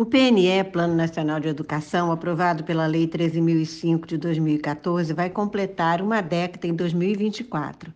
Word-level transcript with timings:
O 0.00 0.06
PNE, 0.06 0.64
Plano 0.72 0.94
Nacional 0.94 1.38
de 1.40 1.48
Educação, 1.48 2.10
aprovado 2.10 2.64
pela 2.64 2.86
Lei 2.86 3.06
13.005 3.06 4.06
de 4.06 4.16
2014, 4.16 5.12
vai 5.12 5.28
completar 5.28 6.00
uma 6.00 6.22
década 6.22 6.66
em 6.66 6.74
2024 6.74 7.92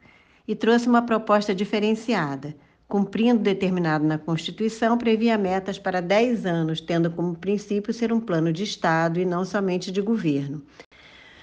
e 0.46 0.54
trouxe 0.54 0.86
uma 0.86 1.00
proposta 1.00 1.54
diferenciada. 1.54 2.54
Cumprindo 2.86 3.40
determinado 3.40 4.06
na 4.06 4.18
Constituição, 4.18 4.98
previa 4.98 5.38
metas 5.38 5.78
para 5.78 6.02
10 6.02 6.44
anos, 6.44 6.78
tendo 6.78 7.10
como 7.10 7.36
princípio 7.36 7.90
ser 7.94 8.12
um 8.12 8.20
plano 8.20 8.52
de 8.52 8.64
Estado 8.64 9.18
e 9.18 9.24
não 9.24 9.42
somente 9.42 9.90
de 9.90 10.02
governo. 10.02 10.62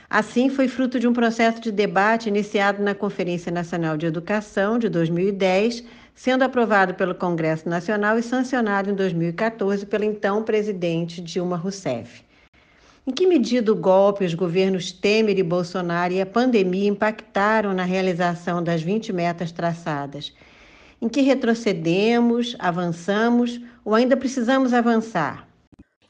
Assim, 0.07 0.47
foi 0.47 0.67
fruto 0.67 0.99
de 0.99 1.07
um 1.07 1.13
processo 1.13 1.59
de 1.59 1.71
debate 1.71 2.29
iniciado 2.29 2.83
na 2.83 2.93
Conferência 2.93 3.51
Nacional 3.51 3.97
de 3.97 4.05
Educação 4.05 4.77
de 4.77 4.89
2010, 4.89 5.83
sendo 6.21 6.43
aprovado 6.43 6.93
pelo 6.93 7.15
Congresso 7.15 7.67
Nacional 7.67 8.19
e 8.19 8.21
sancionado 8.21 8.91
em 8.91 8.93
2014 8.93 9.87
pelo 9.87 10.03
então 10.03 10.43
presidente 10.43 11.19
Dilma 11.19 11.57
Rousseff. 11.57 12.23
Em 13.07 13.11
que 13.11 13.25
medida 13.25 13.71
o 13.71 13.75
golpe, 13.75 14.23
os 14.23 14.35
governos 14.35 14.91
Temer 14.91 15.39
e 15.39 15.41
Bolsonaro 15.41 16.13
e 16.13 16.21
a 16.21 16.25
pandemia 16.27 16.87
impactaram 16.87 17.73
na 17.73 17.85
realização 17.85 18.63
das 18.63 18.83
20 18.83 19.11
metas 19.11 19.51
traçadas? 19.51 20.31
Em 21.01 21.09
que 21.09 21.21
retrocedemos, 21.21 22.55
avançamos 22.59 23.59
ou 23.83 23.95
ainda 23.95 24.15
precisamos 24.15 24.75
avançar? 24.75 25.50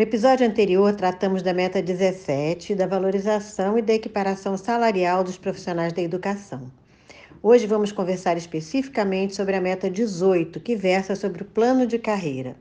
No 0.00 0.04
episódio 0.04 0.46
anterior, 0.46 0.94
tratamos 0.94 1.42
da 1.42 1.52
meta 1.52 1.82
17, 1.82 2.74
da 2.74 2.86
valorização 2.86 3.76
e 3.76 3.82
da 3.82 3.92
equiparação 3.92 4.56
salarial 4.56 5.22
dos 5.22 5.36
profissionais 5.36 5.92
da 5.92 6.00
educação. 6.00 6.72
Hoje 7.42 7.66
vamos 7.66 7.92
conversar 7.92 8.34
especificamente 8.38 9.36
sobre 9.36 9.56
a 9.56 9.60
meta 9.60 9.90
18, 9.90 10.58
que 10.60 10.74
versa 10.74 11.14
sobre 11.14 11.42
o 11.42 11.44
plano 11.44 11.86
de 11.86 11.98
carreira. 11.98 12.56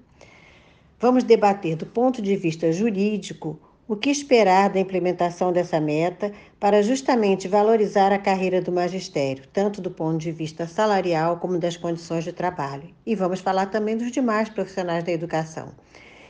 Vamos 1.00 1.24
debater 1.24 1.78
do 1.78 1.86
ponto 1.86 2.22
de 2.22 2.36
vista 2.36 2.74
jurídico 2.74 3.58
o 3.88 3.96
que 3.96 4.10
esperar 4.10 4.70
da 4.70 4.82
implementação 4.82 5.54
dessa 5.54 5.80
meta 5.80 6.34
para 6.60 6.84
justamente 6.84 7.48
valorizar 7.48 8.12
a 8.12 8.20
carreira 8.20 8.62
do 8.62 8.74
magistério, 8.74 9.46
tanto 9.54 9.80
do 9.80 9.90
ponto 9.90 10.18
de 10.18 10.34
vista 10.34 10.68
salarial 10.68 11.38
como 11.38 11.58
das 11.58 11.78
condições 11.78 12.26
de 12.26 12.34
trabalho. 12.34 12.90
E 13.06 13.16
vamos 13.16 13.40
falar 13.40 13.68
também 13.68 13.96
dos 13.96 14.12
demais 14.12 14.50
profissionais 14.50 15.06
da 15.06 15.14
educação. 15.14 15.72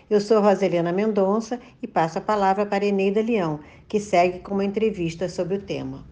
Eu 0.09 0.19
sou 0.19 0.41
Roselena 0.41 0.91
Mendonça 0.91 1.61
e 1.79 1.87
passo 1.87 2.17
a 2.17 2.21
palavra 2.21 2.65
para 2.65 2.83
Eneida 2.83 3.21
Leão, 3.21 3.59
que 3.87 3.99
segue 3.99 4.39
com 4.39 4.55
uma 4.55 4.65
entrevista 4.65 5.29
sobre 5.29 5.57
o 5.57 5.61
tema. 5.63 6.03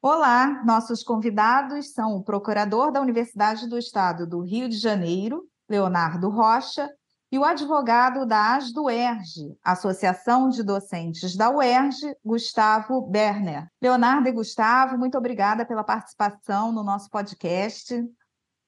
Olá, 0.00 0.62
nossos 0.64 1.02
convidados 1.02 1.92
são 1.92 2.14
o 2.14 2.22
procurador 2.22 2.92
da 2.92 3.00
Universidade 3.00 3.68
do 3.68 3.76
Estado 3.76 4.24
do 4.24 4.40
Rio 4.40 4.68
de 4.68 4.78
Janeiro, 4.78 5.48
Leonardo 5.68 6.30
Rocha, 6.30 6.88
e 7.32 7.36
o 7.40 7.44
advogado 7.44 8.24
da 8.24 8.54
ASDUERJ, 8.54 9.58
Associação 9.64 10.48
de 10.48 10.62
Docentes 10.62 11.36
da 11.36 11.50
UERJ, 11.50 12.14
Gustavo 12.24 13.02
Berner. 13.02 13.66
Leonardo 13.82 14.28
e 14.28 14.32
Gustavo, 14.32 14.96
muito 14.96 15.18
obrigada 15.18 15.66
pela 15.66 15.82
participação 15.82 16.70
no 16.70 16.84
nosso 16.84 17.10
podcast. 17.10 18.00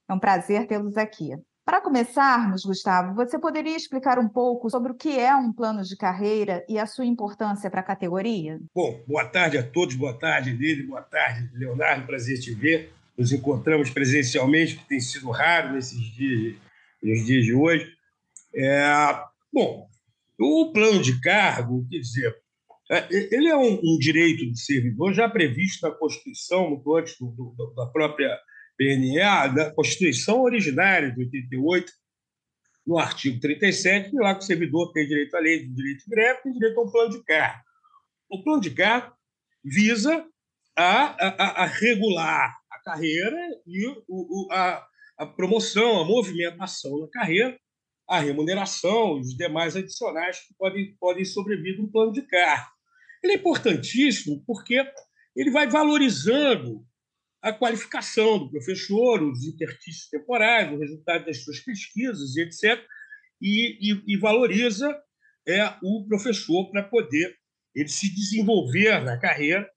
É 0.08 0.12
um 0.12 0.18
prazer 0.18 0.66
tê-los 0.66 0.96
aqui. 0.96 1.40
Para 1.70 1.81
começarmos, 1.81 2.64
Gustavo, 2.64 3.14
você 3.14 3.38
poderia 3.38 3.76
explicar 3.76 4.19
um 4.19 4.28
pouco 4.28 4.69
sobre 4.69 4.91
o 4.91 4.94
que 4.97 5.16
é 5.16 5.32
um 5.36 5.53
plano 5.53 5.84
de 5.84 5.97
carreira 5.97 6.64
e 6.69 6.76
a 6.76 6.84
sua 6.84 7.06
importância 7.06 7.70
para 7.70 7.78
a 7.78 7.84
categoria? 7.84 8.58
Bom, 8.75 9.00
boa 9.06 9.25
tarde 9.25 9.56
a 9.56 9.62
todos, 9.62 9.94
boa 9.94 10.12
tarde, 10.12 10.50
Lili, 10.50 10.82
boa 10.82 11.00
tarde, 11.00 11.48
Leonardo, 11.54 12.09
prazer 12.09 12.41
te 12.41 12.53
ver. 12.53 12.92
Nos 13.16 13.30
encontramos 13.30 13.88
presencialmente, 13.88 14.78
que 14.78 14.88
tem 14.88 14.98
sido 14.98 15.30
raro 15.30 15.75
nesses 15.75 16.00
dias, 16.12 16.56
nos 17.00 17.25
dias 17.25 17.44
de 17.44 17.54
hoje. 17.54 17.88
É, 18.53 19.22
bom, 19.53 19.86
o 20.41 20.72
plano 20.72 21.00
de 21.00 21.20
cargo, 21.20 21.86
quer 21.88 21.98
dizer, 22.00 22.36
é, 22.91 23.06
ele 23.32 23.47
é 23.47 23.56
um, 23.56 23.78
um 23.80 23.97
direito 23.97 24.44
do 24.44 24.56
servidor 24.56 25.12
já 25.12 25.28
previsto 25.28 25.86
na 25.86 25.94
Constituição, 25.94 26.69
muito 26.69 26.97
antes 26.97 27.16
do, 27.16 27.28
do, 27.28 27.72
da 27.76 27.86
própria 27.86 28.36
PNA, 28.80 29.48
da 29.48 29.70
Constituição 29.74 30.41
originária 30.41 31.12
de 31.12 31.20
88, 31.20 31.92
no 32.86 32.98
artigo 32.98 33.38
37, 33.38 34.10
lá 34.14 34.34
que 34.34 34.42
o 34.42 34.46
servidor 34.46 34.91
tem 34.92 35.06
direito 35.06 35.36
à 35.36 35.41
lei 35.41 35.68
direito 35.68 36.04
de 36.04 36.10
greve, 36.10 36.42
tem 36.42 36.52
direito 36.54 36.80
a 36.80 36.82
um 36.82 36.91
plano 36.91 37.10
de 37.10 37.22
cargo. 37.22 37.62
O 38.30 38.42
plano 38.42 38.62
de 38.62 38.70
cargo 38.70 39.14
visa 39.62 40.26
a, 40.74 41.26
a, 41.26 41.64
a 41.64 41.66
regular 41.66 42.56
a 42.70 42.82
carreira 42.82 43.36
e 43.66 43.86
o, 44.08 44.48
a, 44.50 44.86
a 45.18 45.26
promoção, 45.26 46.00
a 46.00 46.04
movimentação 46.06 47.00
na 47.00 47.08
carreira, 47.08 47.60
a 48.08 48.18
remuneração 48.18 49.18
e 49.18 49.20
os 49.20 49.36
demais 49.36 49.76
adicionais 49.76 50.41
que 50.41 50.54
podem, 50.54 50.97
podem 50.98 51.24
sobrevir 51.26 51.76
no 51.76 51.92
plano 51.92 52.12
de 52.12 52.22
cargo. 52.22 52.70
Ele 53.22 53.34
é 53.34 53.36
importantíssimo 53.36 54.42
porque 54.47 54.82
ele 55.36 55.50
vai 55.50 55.68
valorizando 55.68 56.82
a 57.42 57.52
qualificação 57.52 58.38
do 58.38 58.50
professor, 58.50 59.22
os 59.22 59.44
interstícios 59.44 60.08
temporais, 60.08 60.70
o 60.72 60.78
resultado 60.78 61.24
das 61.24 61.42
suas 61.42 61.60
pesquisas, 61.60 62.36
etc., 62.36 62.84
e, 63.40 63.92
e, 63.92 64.14
e 64.14 64.16
valoriza 64.18 64.94
é, 65.48 65.64
o 65.82 66.06
professor 66.06 66.70
para 66.70 66.82
poder 66.82 67.34
ele 67.74 67.88
se 67.88 68.14
desenvolver 68.14 69.02
na 69.02 69.18
carreira. 69.18 69.68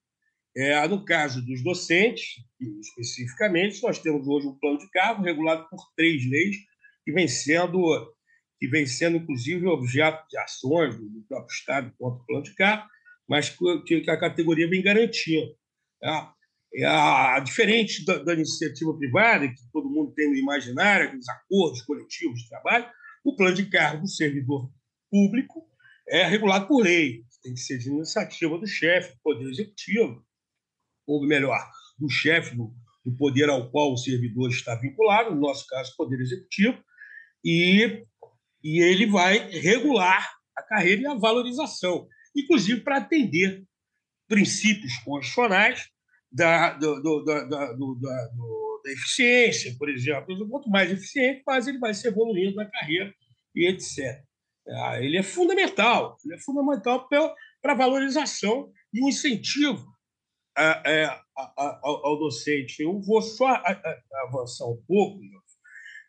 É, 0.56 0.86
no 0.86 1.04
caso 1.04 1.44
dos 1.44 1.64
docentes, 1.64 2.36
especificamente, 2.60 3.82
nós 3.82 3.98
temos 3.98 4.28
hoje 4.28 4.46
um 4.46 4.56
plano 4.58 4.78
de 4.78 4.88
cargo 4.90 5.22
regulado 5.22 5.68
por 5.68 5.80
três 5.96 6.24
leis 6.30 6.56
que 7.04 7.12
vem 7.12 7.26
sendo, 7.26 8.14
que 8.60 8.68
vem 8.68 8.86
sendo 8.86 9.16
inclusive, 9.16 9.66
objeto 9.66 10.24
de 10.28 10.38
ações 10.38 10.96
do 10.96 11.24
próprio 11.28 11.52
Estado 11.52 11.92
contra 11.98 12.22
o 12.22 12.26
plano 12.26 12.44
de 12.44 12.54
cargo, 12.54 12.86
mas 13.28 13.50
que 13.84 14.08
a 14.08 14.16
categoria 14.16 14.68
vem 14.68 14.82
garantindo. 14.82 15.56
Tá? 16.00 16.32
É 16.76 16.84
a, 16.84 17.38
diferente 17.38 18.04
da, 18.04 18.18
da, 18.18 18.34
iniciativa 18.34 18.96
privada, 18.96 19.46
que 19.46 19.70
todo 19.72 19.88
mundo 19.88 20.12
tem 20.12 20.28
no 20.28 20.34
imaginário, 20.34 21.16
os 21.16 21.28
acordos 21.28 21.82
coletivos 21.82 22.40
de 22.40 22.48
trabalho, 22.48 22.86
o 23.24 23.36
plano 23.36 23.54
de 23.54 23.66
cargo 23.70 24.02
do 24.02 24.08
servidor 24.08 24.68
público 25.08 25.64
é 26.08 26.26
regulado 26.26 26.66
por 26.66 26.82
lei. 26.82 27.22
Tem 27.42 27.54
que 27.54 27.60
ser 27.60 27.78
de 27.78 27.90
iniciativa 27.90 28.58
do 28.58 28.66
chefe 28.66 29.14
do 29.14 29.20
Poder 29.22 29.48
Executivo, 29.50 30.26
ou 31.06 31.24
melhor, 31.24 31.60
do 31.98 32.08
chefe 32.10 32.56
do, 32.56 32.74
do 33.04 33.16
poder 33.16 33.48
ao 33.48 33.70
qual 33.70 33.92
o 33.92 33.96
servidor 33.96 34.50
está 34.50 34.74
vinculado, 34.74 35.34
no 35.34 35.40
nosso 35.40 35.66
caso, 35.68 35.92
o 35.92 35.96
Poder 35.96 36.20
Executivo, 36.20 36.82
e, 37.44 38.04
e 38.64 38.80
ele 38.80 39.06
vai 39.06 39.48
regular 39.50 40.28
a 40.56 40.62
carreira 40.62 41.02
e 41.02 41.06
a 41.06 41.14
valorização, 41.14 42.08
inclusive 42.34 42.80
para 42.80 42.96
atender 42.96 43.62
princípios 44.26 44.96
constitucionais 45.04 45.93
da, 46.34 46.70
do, 46.70 47.00
do, 47.00 47.24
da, 47.24 47.44
do, 47.44 47.94
da, 47.94 48.28
da, 48.84 48.92
eficiência, 48.92 49.74
por 49.78 49.88
exemplo. 49.88 50.48
Quanto 50.50 50.68
mais 50.68 50.90
eficiente, 50.90 51.44
mais 51.46 51.68
ele 51.68 51.78
vai 51.78 51.94
se 51.94 52.08
evoluindo 52.08 52.56
na 52.56 52.66
carreira 52.66 53.14
e 53.54 53.68
etc. 53.68 54.20
Ah, 54.68 55.00
ele 55.00 55.16
é 55.16 55.22
fundamental, 55.22 56.16
ele 56.24 56.34
é 56.34 56.40
fundamental 56.40 57.08
para 57.08 57.72
a 57.72 57.76
valorização 57.76 58.72
e 58.92 59.04
o 59.04 59.08
incentivo 59.08 59.86
a, 60.56 60.72
a, 60.72 61.24
a, 61.36 61.80
ao 61.82 62.18
docente. 62.18 62.82
Eu 62.82 63.00
vou 63.00 63.22
só 63.22 63.62
avançar 64.26 64.66
um 64.66 64.82
pouco, 64.88 65.20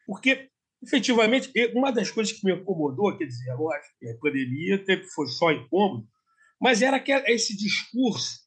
porque 0.07 0.49
efetivamente 0.81 1.51
uma 1.73 1.91
das 1.91 2.09
coisas 2.09 2.33
que 2.33 2.45
me 2.45 2.53
incomodou, 2.53 3.15
quer 3.17 3.25
dizer, 3.25 3.55
que 3.99 4.09
a 4.09 4.17
pandemia 4.17 4.83
foi 5.13 5.27
só 5.27 5.51
incômodo, 5.51 6.07
mas 6.59 6.81
era 6.81 7.03
esse 7.27 7.55
discurso 7.55 8.44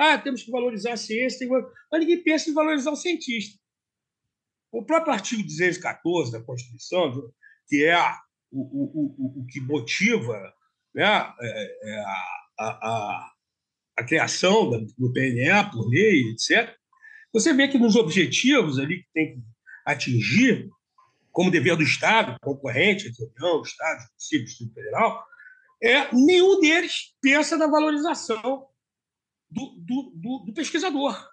ah, 0.00 0.16
temos 0.16 0.42
que 0.42 0.50
valorizar 0.50 0.94
a 0.94 0.96
ciência, 0.96 1.46
mas 1.92 2.00
ninguém 2.00 2.22
pensa 2.22 2.48
em 2.48 2.54
valorizar 2.54 2.90
o 2.90 2.96
cientista. 2.96 3.60
O 4.72 4.82
próprio 4.82 5.12
artigo 5.12 5.42
214 5.42 6.32
da 6.32 6.42
Constituição, 6.42 7.30
que 7.68 7.84
é 7.84 7.98
o, 8.50 8.62
o, 8.62 9.14
o, 9.18 9.40
o 9.42 9.46
que 9.46 9.60
motiva 9.60 10.40
né, 10.94 11.04
é, 11.04 11.90
é 11.90 12.00
a, 12.00 12.66
a, 12.66 13.32
a, 13.98 14.04
criação 14.04 14.70
do 14.70 15.12
PNE 15.12 15.70
por 15.70 15.86
lei, 15.86 16.30
etc., 16.30 16.74
você 17.30 17.52
vê 17.52 17.68
que 17.68 17.78
nos 17.78 17.94
objetivos 17.94 18.78
ali 18.78 19.02
que 19.02 19.08
tem 19.12 19.34
que 19.34 19.42
atingir, 19.84 20.70
como 21.30 21.50
dever 21.50 21.76
do 21.76 21.82
Estado, 21.82 22.36
concorrente 22.40 23.06
entre 23.06 23.22
União, 23.36 23.60
Estado, 23.60 24.00
Distrito 24.16 24.72
Federal, 24.72 25.22
é, 25.82 26.10
nenhum 26.14 26.58
deles 26.58 27.14
pensa 27.20 27.58
na 27.58 27.66
valorização 27.66 28.69
do, 29.50 29.76
do, 29.78 30.12
do, 30.14 30.44
do 30.46 30.54
pesquisador. 30.54 31.28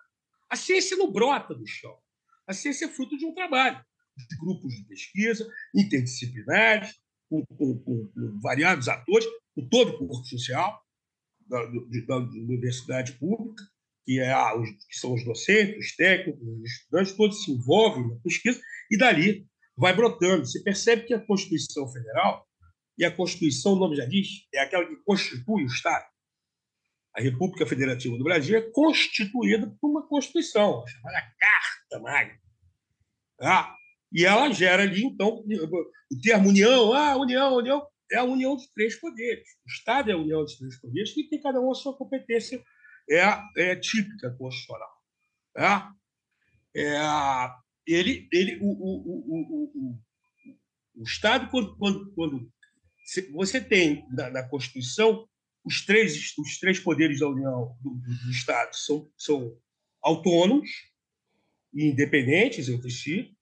A 0.50 0.56
ciência 0.56 0.98
não 0.98 1.12
brota 1.12 1.54
do 1.54 1.68
chão. 1.68 1.96
A 2.48 2.54
ciência 2.54 2.86
é 2.86 2.90
fruto 2.90 3.18
de 3.18 3.26
um 3.26 3.34
trabalho 3.34 3.84
de 4.18 4.38
grupos 4.38 4.74
de 4.74 4.84
pesquisa 4.86 5.48
interdisciplinares, 5.76 6.96
com, 7.30 7.46
com, 7.46 7.78
com, 7.80 8.08
com 8.08 8.40
variados 8.42 8.88
atores, 8.88 9.28
com 9.54 9.68
todo 9.68 9.92
o 9.92 9.98
corpo 10.08 10.26
social 10.26 10.82
da, 11.48 11.64
da, 11.66 11.72
da 12.08 12.18
universidade 12.18 13.14
pública, 13.14 13.64
que, 14.06 14.20
é, 14.20 14.34
os, 14.56 14.70
que 14.70 14.98
são 14.98 15.14
os 15.14 15.24
docentes, 15.24 15.86
os 15.86 15.96
técnicos, 15.96 16.42
os 16.42 16.72
estudantes, 16.72 17.14
todos 17.14 17.44
se 17.44 17.52
envolvem 17.52 18.08
na 18.08 18.16
pesquisa, 18.22 18.60
e 18.90 18.98
dali 18.98 19.46
vai 19.76 19.94
brotando. 19.94 20.46
Você 20.46 20.64
percebe 20.64 21.04
que 21.04 21.14
a 21.14 21.26
Constituição 21.26 21.88
Federal, 21.92 22.48
e 22.98 23.06
a 23.06 23.12
Constituição, 23.12 23.74
o 23.74 23.80
nome 23.80 23.96
já 23.96 24.06
diz, 24.06 24.28
é 24.54 24.62
aquela 24.62 24.86
que 24.86 24.96
constitui 25.06 25.64
o 25.64 25.68
Estado. 25.68 26.06
A 27.18 27.22
República 27.22 27.66
Federativa 27.66 28.16
do 28.16 28.24
Brasil 28.24 28.58
é 28.58 28.62
constituída 28.62 29.76
por 29.82 29.90
uma 29.90 30.08
Constituição, 30.08 30.86
chamada 30.86 31.34
Carta 31.40 32.00
Magna. 32.00 32.40
Ah, 33.42 33.76
e 34.12 34.24
ela 34.24 34.52
gera 34.52 34.84
ali, 34.84 35.04
então, 35.04 35.44
o 35.44 36.22
termo 36.22 36.50
união, 36.50 36.94
ah, 36.94 37.18
união, 37.18 37.56
união, 37.56 37.88
é 38.12 38.18
a 38.18 38.24
união 38.24 38.56
dos 38.56 38.68
três 38.68 39.00
poderes. 39.00 39.48
O 39.66 39.70
Estado 39.70 40.12
é 40.12 40.14
a 40.14 40.18
união 40.18 40.44
dos 40.44 40.58
três 40.58 40.80
poderes 40.80 41.16
e 41.18 41.28
tem 41.28 41.42
cada 41.42 41.60
um 41.60 41.72
a 41.72 41.76
sua 41.76 41.98
competência 41.98 42.64
é, 43.10 43.24
é 43.58 43.76
típica 43.76 44.32
constitucional. 44.38 44.92
É, 45.58 46.84
é, 46.84 47.52
ele, 47.88 48.28
ele, 48.32 48.60
o, 48.62 48.68
o, 48.68 49.08
o, 49.08 49.72
o, 49.76 50.00
o 50.98 51.04
Estado, 51.04 51.50
quando, 51.50 51.76
quando, 51.78 52.14
quando 52.14 52.52
você 53.34 53.60
tem 53.62 54.06
na, 54.12 54.30
na, 54.30 54.44
Constituição 54.48 55.28
os 55.68 55.86
três, 55.86 56.34
os 56.38 56.58
três 56.60 56.80
poderes 56.80 57.20
da 57.20 57.28
União 57.28 57.78
do, 57.82 57.90
do 57.96 58.32
Estado 58.32 58.74
são, 58.74 59.12
são 59.18 59.54
autônomos 60.02 60.70
e 61.74 61.90
independentes 61.90 62.70
entre 62.70 62.90
si, 62.90 63.36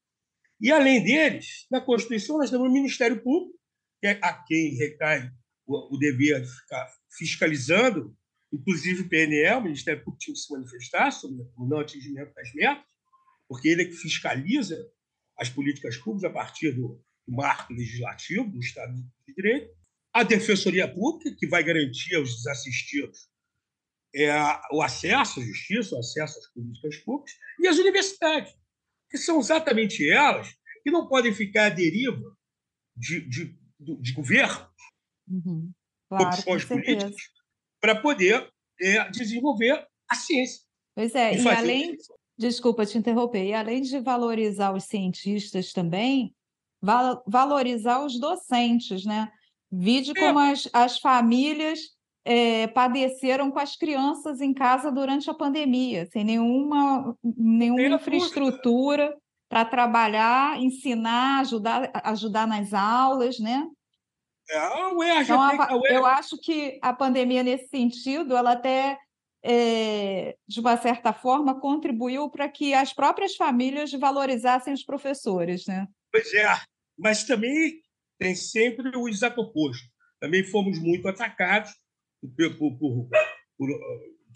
e, 0.60 0.72
além 0.72 1.04
deles, 1.04 1.68
na 1.70 1.80
Constituição, 1.80 2.38
nós 2.38 2.50
temos 2.50 2.68
o 2.68 2.74
Ministério 2.74 3.22
Público, 3.22 3.60
que 4.02 4.08
é 4.08 4.20
a 4.22 4.34
quem 4.34 4.76
recai 4.76 5.32
o, 5.68 5.96
o 5.96 6.00
dever 6.00 6.42
de 6.42 6.50
ficar 6.50 6.88
fiscalizando, 7.16 8.18
inclusive 8.52 9.02
o 9.02 9.10
PNL, 9.10 9.60
o 9.60 9.64
Ministério 9.64 10.04
Público 10.04 10.24
tinha 10.24 10.34
que 10.34 10.40
se 10.40 10.52
manifestar 10.52 11.12
sobre 11.12 11.44
o 11.56 11.68
não 11.68 11.80
atingimento 11.80 12.34
das 12.34 12.52
metas, 12.54 12.84
porque 13.48 13.68
ele 13.68 13.84
é 13.84 13.86
que 13.86 13.94
fiscaliza 13.94 14.76
as 15.38 15.50
políticas 15.50 15.98
públicas 15.98 16.32
a 16.32 16.34
partir 16.34 16.72
do, 16.72 17.00
do 17.28 17.36
marco 17.36 17.72
legislativo 17.72 18.50
do 18.50 18.60
Estado 18.60 18.96
de 18.96 19.36
Direito. 19.36 19.72
A 20.16 20.24
Defensoria 20.24 20.88
Pública, 20.88 21.36
que 21.38 21.46
vai 21.46 21.62
garantir 21.62 22.16
aos 22.16 22.38
desassistidos 22.38 23.28
é, 24.16 24.32
o 24.72 24.82
acesso 24.82 25.42
à 25.42 25.44
justiça, 25.44 25.94
o 25.94 26.00
acesso 26.00 26.40
às 26.40 26.48
políticas 26.54 26.96
públicas, 27.00 27.34
e 27.60 27.68
as 27.68 27.78
universidades, 27.78 28.56
que 29.12 29.18
são 29.18 29.42
exatamente 29.42 30.10
elas 30.10 30.48
que 30.82 30.90
não 30.90 31.06
podem 31.10 31.34
ficar 31.34 31.66
à 31.66 31.70
deriva 31.70 32.34
de, 32.96 33.28
de, 33.28 33.60
de 33.78 34.14
governos, 34.14 34.70
uhum. 35.28 35.70
claro, 36.08 36.28
opções 36.28 36.64
políticas, 36.64 37.16
para 37.82 38.00
poder 38.02 38.50
é, 38.80 39.10
desenvolver 39.10 39.86
a 40.10 40.16
ciência. 40.16 40.64
Pois 40.96 41.14
é, 41.14 41.36
e, 41.36 41.44
e 41.44 41.50
além, 41.50 41.98
desculpa 42.38 42.86
te 42.86 42.98
interromper, 42.98 43.44
e 43.44 43.54
além 43.54 43.82
de 43.82 44.00
valorizar 44.00 44.74
os 44.74 44.86
cientistas 44.86 45.74
também, 45.74 46.34
val 46.82 47.22
valorizar 47.28 48.06
os 48.06 48.18
docentes, 48.18 49.04
né? 49.04 49.30
Vide 49.72 50.12
é. 50.12 50.20
como 50.20 50.40
as, 50.40 50.70
as 50.74 51.00
famílias 51.00 51.80
é, 52.24 52.68
padeceram 52.68 53.52
com 53.52 53.60
as 53.60 53.76
crianças 53.76 54.42
em 54.42 54.54
casa 54.54 54.92
durante 54.92 55.30
a 55.30 55.34
pandemia, 55.34 56.08
sem 56.08 56.24
nenhuma, 56.24 57.16
nenhuma 57.24 57.96
infraestrutura 57.96 59.16
para 59.48 59.64
trabalhar, 59.64 60.60
ensinar, 60.60 61.42
ajudar, 61.42 61.92
ajudar 62.04 62.48
nas 62.48 62.74
aulas, 62.74 63.40
né? 63.40 63.68
É, 64.50 65.22
então, 65.22 65.42
a. 65.42 65.70
Eu 65.90 66.06
acho 66.06 66.38
que 66.38 66.80
a 66.82 66.94
pandemia, 66.94 67.42
nesse 67.42 67.68
sentido, 67.68 68.36
ela 68.36 68.52
até, 68.52 68.98
é, 69.44 70.36
de 70.48 70.60
uma 70.60 70.78
certa 70.78 71.14
forma, 71.14 71.60
contribuiu 71.60 72.30
para 72.30 72.48
que 72.50 72.74
as 72.74 72.94
próprias 72.94 73.36
famílias 73.36 73.92
valorizassem 73.92 74.74
os 74.74 74.84
professores, 74.84 75.66
né? 75.68 75.88
Pois 76.12 76.32
é, 76.34 76.48
mas 76.98 77.24
também 77.24 77.82
tem 78.20 78.36
sempre 78.36 78.96
o 78.96 79.08
exato 79.08 79.42
oposto. 79.42 79.86
Também 80.20 80.44
fomos 80.44 80.80
muito 80.80 81.08
atacados 81.08 81.72
por, 82.36 82.58
por, 82.58 82.78
por, 82.78 83.10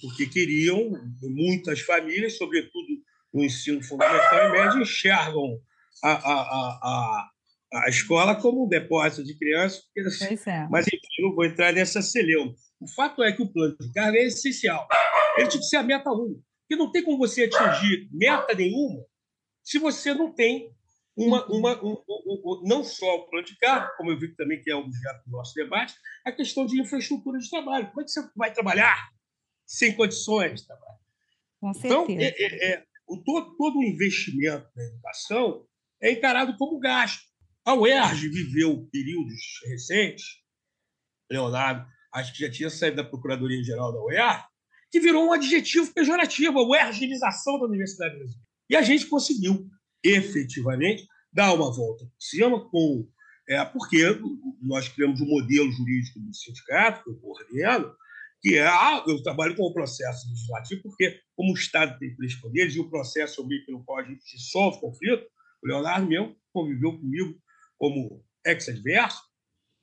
porque 0.02 0.28
queriam, 0.28 0.92
muitas 1.22 1.82
famílias, 1.82 2.38
sobretudo 2.38 2.88
no 3.34 3.44
ensino 3.44 3.84
fundamental 3.84 4.50
e 4.50 4.52
médio, 4.52 4.82
enxergam 4.82 5.60
a, 6.04 6.12
a, 6.12 6.42
a, 6.84 7.30
a, 7.74 7.90
escola 7.90 8.36
como 8.36 8.66
um 8.66 8.70
depósito 8.70 9.24
de 9.24 9.38
crianças. 9.38 9.84
É. 10.48 10.68
Mas, 10.70 10.88
enfim, 10.88 11.22
não 11.22 11.36
vou 11.36 11.46
entrar 11.46 11.74
nessa 11.74 12.02
celeuma. 12.02 12.54
O 12.80 12.88
fato 12.88 13.24
é 13.24 13.32
que 13.32 13.42
o 13.42 13.52
plano 13.52 13.78
de 13.80 13.92
carga 13.92 14.18
é 14.18 14.26
essencial. 14.26 14.88
Ele 15.38 15.48
tinha 15.48 15.62
que 15.62 15.68
ser 15.68 15.78
a 15.78 15.84
meta 15.84 16.12
1. 16.12 16.42
Porque 16.70 16.76
não 16.76 16.92
tem 16.92 17.04
como 17.04 17.18
você 17.18 17.44
atingir 17.44 18.08
meta 18.12 18.54
nenhuma 18.54 19.04
se 19.64 19.78
você 19.78 20.14
não 20.14 20.34
tem 20.34 20.72
uma, 21.20 21.46
uhum. 21.48 21.58
uma, 21.58 21.84
um, 21.84 22.04
um, 22.08 22.42
um, 22.46 22.62
não 22.66 22.84
só 22.84 23.18
o 23.18 23.30
plano 23.30 23.46
de 23.46 23.58
carga, 23.58 23.94
como 23.98 24.12
eu 24.12 24.20
vi 24.20 24.34
também 24.36 24.62
que 24.62 24.72
é 24.72 24.76
objeto 24.76 25.24
do 25.26 25.32
nosso 25.32 25.54
debate, 25.54 25.94
a 26.26 26.32
questão 26.32 26.66
de 26.66 26.80
infraestrutura 26.80 27.38
de 27.38 27.50
trabalho. 27.50 27.88
Como 27.90 28.02
é 28.02 28.04
que 28.06 28.12
você 28.12 28.30
vai 28.36 28.54
trabalhar 28.54 29.10
sem 29.66 29.96
condições 29.96 30.62
de 30.62 30.68
trabalho? 30.68 31.00
Com 31.60 31.72
então, 31.72 32.06
certeza. 32.08 32.36
Então, 32.36 32.48
é, 32.48 32.72
é, 32.72 32.74
é, 32.74 32.84
o, 33.08 33.18
todo, 33.18 33.56
todo 33.58 33.80
o 33.80 33.84
investimento 33.84 34.68
na 34.76 34.84
educação 34.84 35.66
é 36.02 36.12
encarado 36.12 36.56
como 36.58 36.80
gasto. 36.80 37.28
A 37.66 37.74
UERJ 37.74 38.30
viveu 38.30 38.88
períodos 38.92 39.62
recentes, 39.68 40.26
Leonardo, 41.30 41.86
acho 42.14 42.34
que 42.34 42.40
já 42.40 42.50
tinha 42.50 42.70
saído 42.70 42.98
da 42.98 43.04
Procuradoria-Geral 43.04 43.92
da 43.92 44.02
UERJ, 44.02 44.44
que 44.90 45.00
virou 45.00 45.28
um 45.28 45.34
adjetivo 45.34 45.94
pejorativo, 45.94 46.60
a 46.60 46.68
UERJização 46.68 47.60
da 47.60 47.66
Universidade 47.66 48.16
Brasileira. 48.16 48.50
E 48.70 48.76
a 48.76 48.82
gente 48.82 49.06
conseguiu 49.06 49.70
efetivamente 50.04 51.06
dar 51.32 51.54
uma 51.54 51.72
volta 51.72 52.06
por 52.06 52.22
cima, 52.22 52.70
com, 52.70 53.08
é, 53.48 53.64
porque 53.66 54.20
nós 54.62 54.88
criamos 54.90 55.22
um 55.22 55.28
modelo 55.28 55.72
jurídico 55.72 56.20
do 56.20 56.34
sindicato, 56.34 57.04
que 57.04 57.10
eu 57.10 57.20
coordeno, 57.20 57.94
que 58.42 58.58
é 58.58 58.68
ah, 58.68 59.04
eu 59.08 59.22
trabalho 59.22 59.56
com 59.56 59.64
o 59.64 59.74
processo 59.74 60.30
legislativo, 60.30 60.82
porque, 60.84 61.20
como 61.36 61.52
o 61.52 61.58
Estado 61.58 61.98
tem 62.00 62.16
três 62.16 62.36
poderes 62.36 62.76
e 62.76 62.80
o 62.80 62.90
processo 62.90 63.42
é 63.42 63.44
o 63.44 63.48
meio 63.48 63.66
pelo 63.66 63.84
qual 63.84 64.00
a 64.00 64.04
gente 64.04 64.24
dissolve 64.24 64.78
o 64.78 64.82
conflito, 64.82 65.26
o 65.62 65.68
Leonardo 65.68 66.08
mesmo 66.08 66.36
conviveu 66.54 66.98
comigo 66.98 67.38
como 67.78 68.24
ex-adverso, 68.46 69.22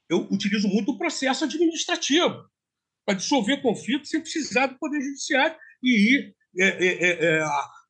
eu 0.08 0.26
utilizo 0.30 0.68
muito 0.68 0.92
o 0.92 0.98
processo 0.98 1.44
administrativo 1.44 2.48
para 3.04 3.14
dissolver 3.14 3.60
conflitos 3.60 4.10
sem 4.10 4.20
precisar 4.20 4.66
do 4.66 4.78
Poder 4.78 5.00
Judiciário 5.00 5.56
e 5.82 6.14
ir 6.14 6.36
é, 6.58 6.66
é, 6.66 6.86
é, 6.86 7.38
é 7.38 7.44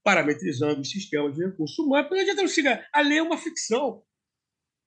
parametrizando 0.06 0.82
os 0.82 0.88
sistemas 0.88 1.34
de 1.34 1.44
recursos 1.44 1.76
humanos. 1.80 2.08
Não 2.08 2.20
adianta 2.20 2.46
chegar. 2.46 2.88
A 2.92 3.00
lei 3.00 3.18
é 3.18 3.22
uma 3.22 3.36
ficção. 3.36 4.04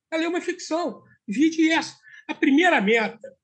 A 0.10 0.16
lei 0.16 0.26
é 0.26 0.30
uma 0.30 0.40
ficção. 0.40 1.04
Vide 1.28 1.70
essa. 1.70 1.94
A 2.26 2.34
primeira 2.34 2.80
meta, 2.80 3.38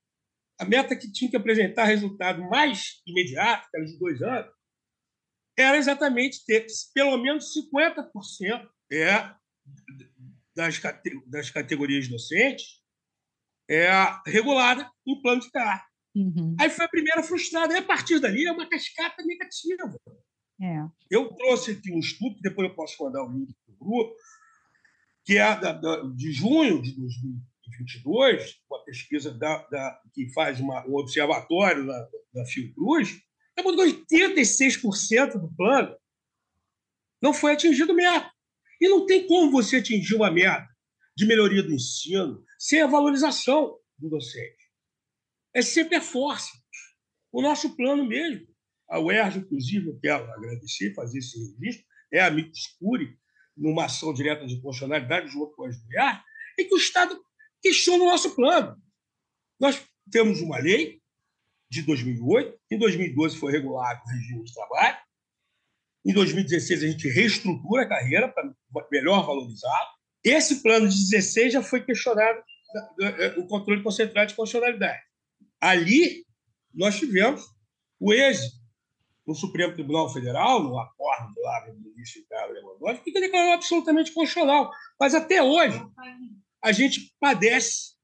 a 0.58 0.64
meta 0.64 0.96
que 0.96 1.12
tinha 1.12 1.30
que 1.30 1.36
apresentar 1.36 1.84
resultado 1.84 2.40
mais 2.48 3.02
imediato, 3.06 3.66
aquela 3.66 3.84
de 3.84 3.98
dois 3.98 4.22
anos, 4.22 4.50
era 5.54 5.76
exatamente 5.76 6.46
ter 6.46 6.66
pelo 6.94 7.18
menos 7.18 7.52
50% 7.54 8.66
é, 8.90 9.34
das, 10.54 10.80
das 11.26 11.50
categorias 11.50 12.08
docentes 12.08 12.80
é, 13.68 13.90
regulada 14.26 14.90
em 15.06 15.20
plano 15.20 15.42
de 15.42 15.50
carga. 15.50 15.84
Uhum. 16.14 16.56
Aí 16.58 16.70
foi 16.70 16.86
a 16.86 16.88
primeira 16.88 17.22
frustrada. 17.22 17.74
E 17.74 17.76
a 17.76 17.82
partir 17.82 18.18
dali 18.18 18.46
é 18.46 18.52
uma 18.52 18.66
cascata 18.66 19.22
negativa. 19.22 19.94
É. 20.60 20.86
Eu 21.10 21.28
trouxe 21.34 21.72
aqui 21.72 21.92
um 21.92 21.98
estudo, 21.98 22.36
depois 22.40 22.68
eu 22.68 22.74
posso 22.74 23.02
mandar 23.02 23.24
o 23.24 23.30
link 23.30 23.54
para 23.64 23.74
o 23.74 23.78
grupo, 23.78 24.14
que 25.24 25.36
é 25.36 25.60
da, 25.60 25.72
da, 25.72 26.02
de 26.14 26.32
junho 26.32 26.80
de 26.80 26.96
2022, 26.96 28.60
uma 28.70 28.84
pesquisa 28.84 29.32
da, 29.32 29.58
da 29.68 30.00
que 30.14 30.32
faz 30.32 30.60
uma, 30.60 30.86
um 30.86 30.96
observatório 30.96 31.86
da, 31.86 32.08
da 32.32 32.46
Fiocruz, 32.46 33.20
estamos 33.56 33.76
86% 33.76 35.38
do 35.38 35.54
plano 35.54 35.94
não 37.20 37.32
foi 37.32 37.52
atingido 37.52 37.94
meta. 37.94 38.30
E 38.80 38.88
não 38.88 39.06
tem 39.06 39.26
como 39.26 39.50
você 39.50 39.76
atingir 39.76 40.14
uma 40.14 40.30
meta 40.30 40.68
de 41.16 41.26
melhoria 41.26 41.62
do 41.62 41.72
ensino 41.72 42.44
sem 42.58 42.82
a 42.82 42.86
valorização 42.86 43.78
do 43.98 44.08
docente. 44.10 44.70
É 45.54 45.62
sempre 45.62 45.96
a 45.96 46.00
força. 46.00 46.50
O 47.32 47.40
nosso 47.40 47.74
plano 47.74 48.04
mesmo 48.04 48.46
a 48.88 49.00
UERJ, 49.00 49.38
inclusive, 49.38 49.88
eu 49.88 49.98
quero 49.98 50.30
agradecer, 50.32 50.94
fazer 50.94 51.18
esse 51.18 51.38
registro, 51.38 51.84
é 52.12 52.20
a 52.20 52.30
Micoscure, 52.30 53.18
numa 53.56 53.86
ação 53.86 54.12
direta 54.12 54.46
de 54.46 54.60
constitucionalidade 54.60 55.28
junto 55.28 55.54
com 55.54 55.64
as 55.64 55.76
mulheres, 55.82 56.20
é 56.58 56.64
que 56.64 56.74
o 56.74 56.78
Estado 56.78 57.18
questiona 57.62 58.04
o 58.04 58.08
nosso 58.08 58.34
plano. 58.34 58.76
Nós 59.58 59.82
temos 60.10 60.40
uma 60.40 60.58
lei 60.58 61.00
de 61.70 61.82
2008, 61.82 62.58
em 62.70 62.78
2012 62.78 63.38
foi 63.38 63.52
regulado 63.52 64.00
o 64.04 64.08
regime 64.08 64.44
de 64.44 64.54
trabalho, 64.54 64.98
em 66.04 66.12
2016 66.12 66.84
a 66.84 66.86
gente 66.86 67.08
reestrutura 67.08 67.82
a 67.82 67.88
carreira 67.88 68.28
para 68.28 68.54
melhor 68.92 69.26
valorizar. 69.26 69.94
Esse 70.22 70.62
plano 70.62 70.88
de 70.88 70.94
16 70.94 71.54
já 71.54 71.62
foi 71.62 71.84
questionado 71.84 72.40
o 73.38 73.46
controle 73.48 73.82
concentrado 73.82 74.28
de 74.28 74.36
constitucionalidade. 74.36 75.02
Ali 75.60 76.24
nós 76.72 76.98
tivemos 76.98 77.42
o 77.98 78.12
êxito 78.12 78.65
no 79.26 79.34
Supremo 79.34 79.74
Tribunal 79.74 80.12
Federal, 80.12 80.62
no 80.62 80.78
acordo 80.78 81.40
lá 81.40 81.66
do 81.66 81.74
ministro 81.74 82.22
Ricardo 82.22 82.52
Lewandowski, 82.52 83.10
que 83.10 83.20
declarou 83.20 83.54
absolutamente 83.54 84.12
constitucional. 84.12 84.70
Mas 84.98 85.14
até 85.14 85.42
hoje, 85.42 85.78
a 86.62 86.70
gente 86.70 87.12
padece 87.18 87.96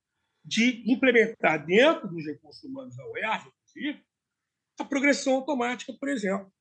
de 0.45 0.83
implementar 0.91 1.65
dentro 1.65 2.09
dos 2.09 2.27
recursos 2.27 2.65
humanos 2.65 2.97
da 2.97 3.07
UERJ, 3.07 3.47
inclusive, 3.47 4.05
a 4.81 4.85
progressão 4.85 5.35
automática, 5.35 5.93
por 5.99 6.09
exemplo. 6.09 6.53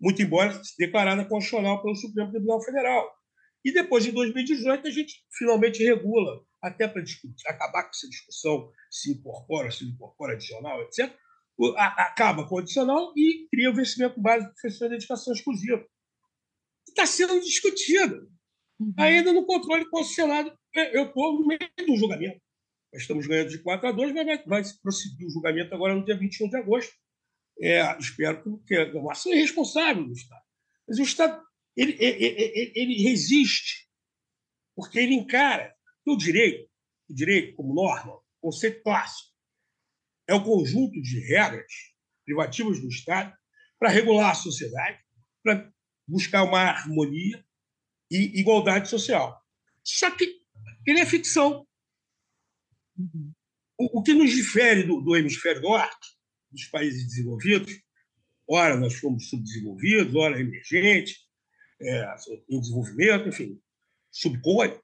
Muito 0.00 0.20
embora 0.20 0.60
declarada 0.76 1.24
constitucional 1.24 1.80
pelo 1.80 1.94
Supremo 1.94 2.30
Tribunal 2.30 2.62
Federal. 2.62 3.16
E 3.64 3.72
depois 3.72 4.02
de 4.02 4.10
2018, 4.10 4.88
a 4.88 4.90
gente 4.90 5.24
finalmente 5.36 5.82
regula, 5.84 6.44
até 6.62 6.88
para 6.88 7.02
acabar 7.46 7.84
com 7.84 7.90
essa 7.90 8.08
discussão 8.08 8.72
se 8.90 9.12
incorpora, 9.12 9.70
se 9.70 9.84
incorpora 9.84 10.32
adicional, 10.32 10.82
etc 10.82 11.16
acaba 11.76 12.46
com 12.46 12.56
o 12.56 12.58
adicional 12.58 13.12
e 13.16 13.48
cria 13.50 13.70
o 13.70 13.74
vencimento 13.74 14.20
básico 14.20 14.52
professor 14.52 14.84
de 14.88 14.94
dedicação 14.94 15.32
exclusiva. 15.32 15.84
Está 16.88 17.06
sendo 17.06 17.40
discutido. 17.40 18.30
Uhum. 18.78 18.94
Ainda 18.96 19.32
no 19.32 19.44
controle 19.44 19.88
constitucional, 19.88 20.56
eu 20.74 21.06
estou 21.06 21.40
no 21.40 21.46
meio 21.46 21.58
do 21.86 21.96
julgamento. 21.96 22.40
Nós 22.92 23.02
estamos 23.02 23.26
ganhando 23.26 23.50
de 23.50 23.58
4 23.58 23.88
a 23.88 23.92
2, 23.92 24.12
mas 24.12 24.26
vai, 24.26 24.44
vai 24.44 24.62
prosseguir 24.82 25.26
o 25.26 25.30
julgamento 25.30 25.74
agora 25.74 25.94
no 25.94 26.04
dia 26.04 26.16
21 26.16 26.48
de 26.48 26.56
agosto. 26.56 26.92
É, 27.60 27.98
espero 27.98 28.62
que 28.66 28.74
é 28.74 28.84
uma 28.92 29.12
ação 29.12 29.32
irresponsável 29.32 30.04
do 30.04 30.12
Estado. 30.12 30.42
Mas 30.86 30.98
o 30.98 31.02
Estado 31.02 31.42
ele, 31.78 31.96
ele, 32.00 32.72
ele 32.74 33.02
resiste, 33.02 33.88
porque 34.74 34.98
ele 34.98 35.14
encara 35.14 35.72
o 36.04 36.16
direito, 36.16 36.68
o 37.08 37.14
direito 37.14 37.54
como 37.54 37.72
norma, 37.72 38.18
conceito 38.40 38.82
clássico, 38.82 39.27
é 40.28 40.34
o 40.34 40.44
conjunto 40.44 41.00
de 41.00 41.20
regras 41.20 41.72
privativas 42.24 42.78
do 42.80 42.88
Estado 42.88 43.34
para 43.78 43.88
regular 43.88 44.32
a 44.32 44.34
sociedade, 44.34 44.98
para 45.42 45.72
buscar 46.06 46.42
uma 46.42 46.60
harmonia 46.60 47.44
e 48.10 48.38
igualdade 48.38 48.88
social. 48.88 49.42
Só 49.82 50.10
que 50.10 50.38
ele 50.86 51.00
é 51.00 51.06
ficção. 51.06 51.66
O, 53.78 54.02
que 54.02 54.12
nos 54.12 54.30
difere 54.30 54.82
do, 54.82 55.00
do 55.00 55.16
hemisfério 55.16 55.62
norte, 55.62 56.18
dos 56.50 56.64
países 56.64 57.06
desenvolvidos, 57.06 57.80
ora 58.48 58.76
nós 58.76 58.94
fomos 58.94 59.28
subdesenvolvidos, 59.28 60.14
ora 60.14 60.40
emergentes, 60.40 61.16
é, 61.80 62.16
em 62.48 62.60
desenvolvimento, 62.60 63.28
enfim, 63.28 63.60
subcódio. 64.10 64.82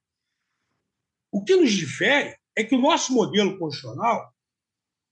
O 1.32 1.42
que 1.42 1.56
nos 1.56 1.72
difere 1.72 2.36
é 2.56 2.62
que 2.62 2.76
o 2.76 2.80
nosso 2.80 3.12
modelo 3.12 3.58
constitucional 3.58 4.33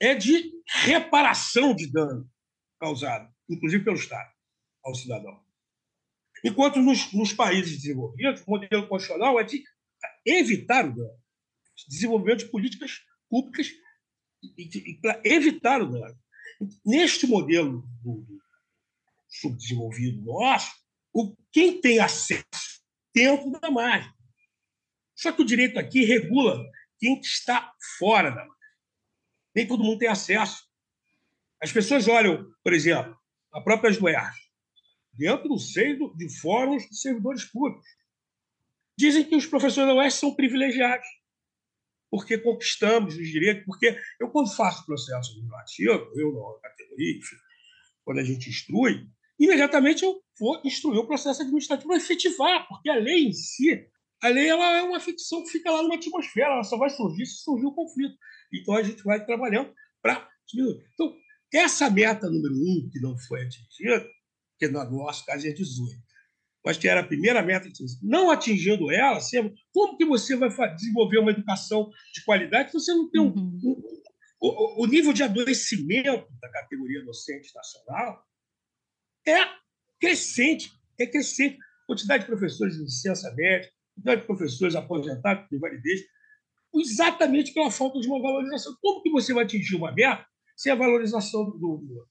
é 0.02 0.16
de 0.16 0.50
reparação 0.66 1.72
de 1.76 1.86
dano 1.86 2.28
causado, 2.80 3.32
inclusive 3.48 3.84
pelo 3.84 3.96
Estado, 3.96 4.28
ao 4.84 4.96
cidadão. 4.96 5.40
Enquanto 6.44 6.80
nos, 6.80 7.12
nos 7.12 7.32
países 7.32 7.76
desenvolvidos, 7.76 8.42
o 8.44 8.50
modelo 8.50 8.88
constitucional 8.88 9.38
é 9.38 9.44
de 9.44 9.62
evitar 10.26 10.84
o 10.88 10.92
dano, 10.92 11.22
desenvolvimento 11.88 12.40
de 12.40 12.50
políticas 12.50 13.00
públicas 13.30 13.70
para 15.00 15.22
evitar 15.24 15.80
o 15.80 15.88
dano. 15.88 16.18
Neste 16.84 17.28
modelo 17.28 17.88
do, 18.02 18.22
do 18.22 18.42
subdesenvolvido 19.28 20.20
nosso, 20.22 20.72
o, 21.14 21.32
quem 21.52 21.80
tem 21.80 22.00
acesso 22.00 22.82
dentro 23.14 23.52
da 23.52 23.70
margem. 23.70 24.12
Só 25.14 25.30
que 25.30 25.42
o 25.42 25.46
direito 25.46 25.78
aqui 25.78 26.04
regula 26.04 26.60
quem 26.98 27.20
está 27.20 27.72
fora 27.98 28.30
da 28.30 28.44
margem 28.44 28.61
nem 29.54 29.66
todo 29.66 29.84
mundo 29.84 29.98
tem 29.98 30.08
acesso. 30.08 30.64
As 31.62 31.72
pessoas 31.72 32.08
olham, 32.08 32.50
por 32.62 32.72
exemplo, 32.72 33.16
a 33.52 33.60
própria 33.60 33.90
UERJ, 33.90 34.36
dentro 35.12 35.48
do 35.48 35.58
seio 35.58 36.14
de 36.16 36.28
fóruns 36.40 36.88
de 36.88 36.96
servidores 36.96 37.44
públicos. 37.44 37.86
Dizem 38.96 39.24
que 39.24 39.36
os 39.36 39.46
professores 39.46 39.88
da 39.88 39.94
UERJ 39.94 40.16
são 40.16 40.34
privilegiados, 40.34 41.06
porque 42.10 42.38
conquistamos 42.38 43.16
os 43.16 43.28
direitos, 43.28 43.64
porque 43.64 43.98
eu, 44.20 44.28
quando 44.30 44.54
faço 44.54 44.84
processo 44.84 45.30
administrativo, 45.30 46.10
eu 46.14 46.32
na 46.32 46.68
categoria, 46.68 47.20
quando 48.04 48.18
a 48.18 48.24
gente 48.24 48.50
instrui, 48.50 49.06
imediatamente 49.38 50.02
eu 50.02 50.22
vou 50.38 50.60
instruir 50.64 50.98
o 50.98 51.06
processo 51.06 51.42
administrativo 51.42 51.94
efetivar, 51.94 52.66
porque 52.68 52.90
a 52.90 52.96
lei 52.96 53.26
em 53.26 53.32
si, 53.32 53.86
a 54.22 54.28
lei 54.28 54.48
ela 54.48 54.78
é 54.78 54.82
uma 54.82 55.00
ficção 55.00 55.42
que 55.42 55.50
fica 55.50 55.70
lá 55.70 55.82
numa 55.82 55.96
atmosfera, 55.96 56.52
ela 56.52 56.64
só 56.64 56.76
vai 56.76 56.90
surgir 56.90 57.26
se 57.26 57.42
surgir 57.42 57.66
o 57.66 57.74
conflito. 57.74 58.16
Então, 58.52 58.74
a 58.74 58.82
gente 58.82 59.02
vai 59.02 59.24
trabalhando 59.24 59.72
para 60.02 60.28
diminuir. 60.46 60.84
Então, 60.94 61.14
essa 61.52 61.90
meta 61.90 62.28
número 62.28 62.54
um, 62.54 62.88
que 62.90 63.00
não 63.00 63.16
foi 63.18 63.42
atingida, 63.42 64.06
que 64.58 64.68
no 64.68 64.84
nosso 64.90 65.24
caso 65.24 65.46
é 65.46 65.52
18, 65.52 66.00
mas 66.64 66.76
que 66.76 66.88
era 66.88 67.00
a 67.00 67.06
primeira 67.06 67.42
meta, 67.42 67.68
não 68.02 68.30
atingindo 68.30 68.90
ela, 68.90 69.18
como 69.72 69.96
que 69.96 70.04
você 70.04 70.36
vai 70.36 70.50
desenvolver 70.74 71.18
uma 71.18 71.32
educação 71.32 71.90
de 72.14 72.24
qualidade 72.24 72.70
se 72.70 72.74
você 72.74 72.92
não 72.92 73.10
tem 73.10 73.20
um, 73.20 73.26
uhum. 73.26 73.60
um, 73.64 74.02
o, 74.40 74.84
o 74.84 74.86
nível 74.86 75.12
de 75.12 75.22
adoecimento 75.22 76.26
da 76.40 76.50
categoria 76.50 77.04
docente 77.04 77.52
nacional 77.54 78.24
é 79.26 79.38
crescente, 80.00 80.70
é 80.98 81.06
crescente. 81.06 81.58
Quantidade 81.86 82.22
de 82.22 82.28
professores 82.28 82.74
de 82.74 82.82
licença 82.82 83.32
médica, 83.34 83.72
quantidade 83.94 84.20
de 84.20 84.26
professores 84.26 84.74
aposentados 84.74 85.48
por 85.48 85.56
invalidez, 85.56 86.00
exatamente 86.74 87.52
pela 87.52 87.70
falta 87.70 88.00
de 88.00 88.08
uma 88.08 88.20
valorização. 88.20 88.76
Como 88.80 89.02
que 89.02 89.10
você 89.10 89.34
vai 89.34 89.44
atingir 89.44 89.76
uma 89.76 89.92
meta 89.92 90.26
sem 90.56 90.72
a 90.72 90.76
valorização 90.76 91.44
do, 91.44 91.58
do 91.58 92.06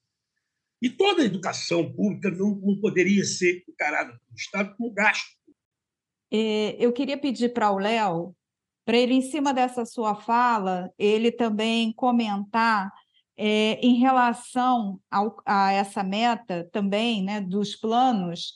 e 0.82 0.90
toda 0.90 1.22
a 1.22 1.24
educação 1.24 1.92
pública 1.92 2.28
não, 2.28 2.56
não 2.56 2.80
poderia 2.80 3.24
ser 3.24 3.62
encarada 3.68 4.10
pelo 4.10 4.36
Estado 4.36 4.74
como 4.76 4.92
gasto. 4.92 5.30
É, 6.32 6.76
eu 6.84 6.92
queria 6.92 7.16
pedir 7.16 7.52
para 7.52 7.70
o 7.70 7.78
Léo, 7.78 8.34
para 8.84 8.96
ele, 8.96 9.14
em 9.14 9.22
cima 9.22 9.54
dessa 9.54 9.84
sua 9.84 10.16
fala, 10.16 10.92
ele 10.98 11.30
também 11.30 11.92
comentar 11.92 12.90
é, 13.36 13.74
em 13.74 13.94
relação 14.00 15.00
ao, 15.08 15.36
a 15.46 15.72
essa 15.72 16.02
meta 16.02 16.68
também, 16.72 17.22
né, 17.22 17.40
dos 17.40 17.76
planos 17.76 18.54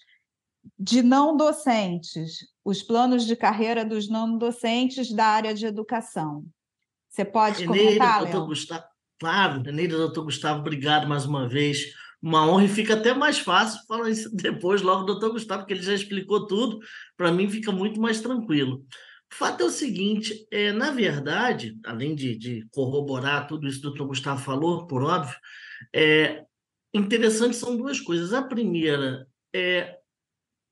de 0.79 1.03
não 1.03 1.37
docentes, 1.37 2.39
os 2.65 2.83
planos 2.83 3.25
de 3.27 3.37
carreira 3.37 3.85
dos 3.85 4.09
não 4.09 4.37
docentes 4.37 5.13
da 5.13 5.27
área 5.27 5.55
de 5.55 5.67
educação. 5.67 6.45
Você 7.09 7.25
pode 7.25 7.65
Eneida, 7.65 7.85
comentar, 7.85 8.23
doutor 8.25 8.47
Gustavo, 8.47 8.85
Claro, 9.19 9.67
Eneida, 9.67 9.97
doutor 9.97 10.25
Gustavo, 10.25 10.61
obrigado 10.61 11.09
mais 11.09 11.25
uma 11.25 11.49
vez. 11.49 11.95
Uma 12.21 12.47
honra 12.47 12.65
e 12.65 12.69
fica 12.69 12.95
até 12.95 13.15
mais 13.15 13.39
fácil 13.39 13.81
falar 13.87 14.11
isso 14.11 14.31
depois, 14.35 14.83
logo, 14.83 15.05
doutor 15.05 15.33
Gustavo, 15.33 15.63
porque 15.63 15.75
ele 15.75 15.83
já 15.83 15.95
explicou 15.95 16.47
tudo. 16.47 16.79
Para 17.17 17.33
mim 17.33 17.49
fica 17.49 17.73
muito 17.73 18.01
mais 18.01 18.21
tranquilo. 18.21 18.85
O 19.33 19.35
fato 19.35 19.63
é 19.63 19.67
o 19.67 19.71
seguinte: 19.71 20.47
é, 20.51 20.73
na 20.73 20.91
verdade, 20.91 21.79
além 21.85 22.15
de, 22.15 22.37
de 22.37 22.67
corroborar 22.71 23.47
tudo 23.47 23.67
isso 23.67 23.81
que 23.81 23.87
o 23.87 23.91
doutor 23.91 24.09
Gustavo 24.09 24.43
falou, 24.43 24.87
por 24.87 25.03
óbvio, 25.03 25.37
é, 25.95 26.45
interessante 26.93 27.57
são 27.57 27.77
duas 27.77 28.01
coisas. 28.01 28.35
A 28.35 28.43
primeira 28.43 29.27
é 29.55 29.97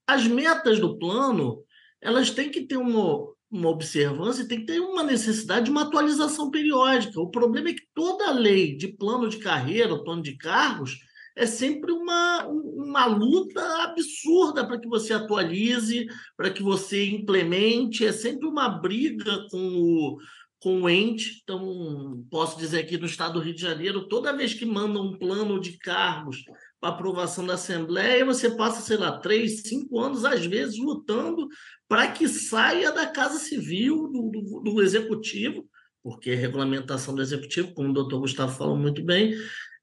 as 0.07 0.27
metas 0.27 0.79
do 0.79 0.99
plano 0.99 1.65
elas 2.01 2.31
têm 2.31 2.51
que 2.51 2.61
ter 2.67 2.77
uma, 2.77 3.27
uma 3.51 3.71
observância 3.71 4.43
e 4.43 4.49
tem 4.49 4.61
que 4.61 4.67
ter 4.67 4.81
uma 4.81 5.03
necessidade 5.03 5.67
de 5.67 5.71
uma 5.71 5.83
atualização 5.83 6.51
periódica. 6.51 7.19
O 7.19 7.31
problema 7.31 7.71
é 7.71 7.73
que 7.73 7.87
toda 7.95 8.31
lei 8.31 8.77
de 8.77 8.89
plano 8.89 9.29
de 9.29 9.39
carreira, 9.39 10.03
plano 10.05 10.23
de 10.23 10.37
cargos, 10.37 10.99
é 11.37 11.47
sempre 11.47 11.91
uma, 11.91 12.47
uma 12.47 13.07
luta 13.07 13.61
absurda 13.83 14.67
para 14.67 14.79
que 14.79 14.87
você 14.87 15.13
atualize, 15.13 16.07
para 16.37 16.51
que 16.51 16.63
você 16.63 17.07
implemente, 17.07 18.07
é 18.07 18.13
sempre 18.13 18.47
uma 18.47 18.69
briga 18.69 19.47
com 19.51 19.59
o, 19.59 20.19
com 20.61 20.83
o 20.83 20.89
ente. 20.89 21.41
Então, 21.43 22.25
posso 22.31 22.59
dizer 22.59 22.81
aqui 22.81 22.97
no 22.97 23.07
estado 23.07 23.35
do 23.35 23.41
Rio 23.41 23.55
de 23.55 23.63
Janeiro, 23.63 24.09
toda 24.09 24.37
vez 24.37 24.55
que 24.55 24.67
mandam 24.67 25.07
um 25.07 25.19
plano 25.19 25.61
de 25.61 25.77
cargos 25.79 26.43
para 26.74 26.74
aprovação 26.89 27.47
da 27.47 27.55
Assembleia, 27.55 28.25
você 28.25 28.51
passa, 28.51 28.81
sei 28.81 28.97
lá, 28.97 29.19
três, 29.19 29.63
cinco 29.63 30.01
anos, 30.01 30.25
às 30.25 30.45
vezes, 30.45 30.79
lutando 30.79 31.49
para 31.89 32.11
que 32.11 32.29
saia 32.29 32.91
da 32.93 33.07
Casa 33.07 33.39
Civil, 33.39 34.09
do, 34.09 34.31
do, 34.31 34.61
do, 34.61 34.83
Executivo, 34.83 35.69
porque 36.03 36.31
a 36.31 36.37
regulamentação 36.37 37.15
do 37.15 37.23
Executivo, 37.23 37.73
como 37.75 37.91
o 37.91 37.95
doutor 37.95 38.21
Gustavo 38.21 38.57
falou 38.57 38.77
muito 38.77 39.03
bem, 39.03 39.35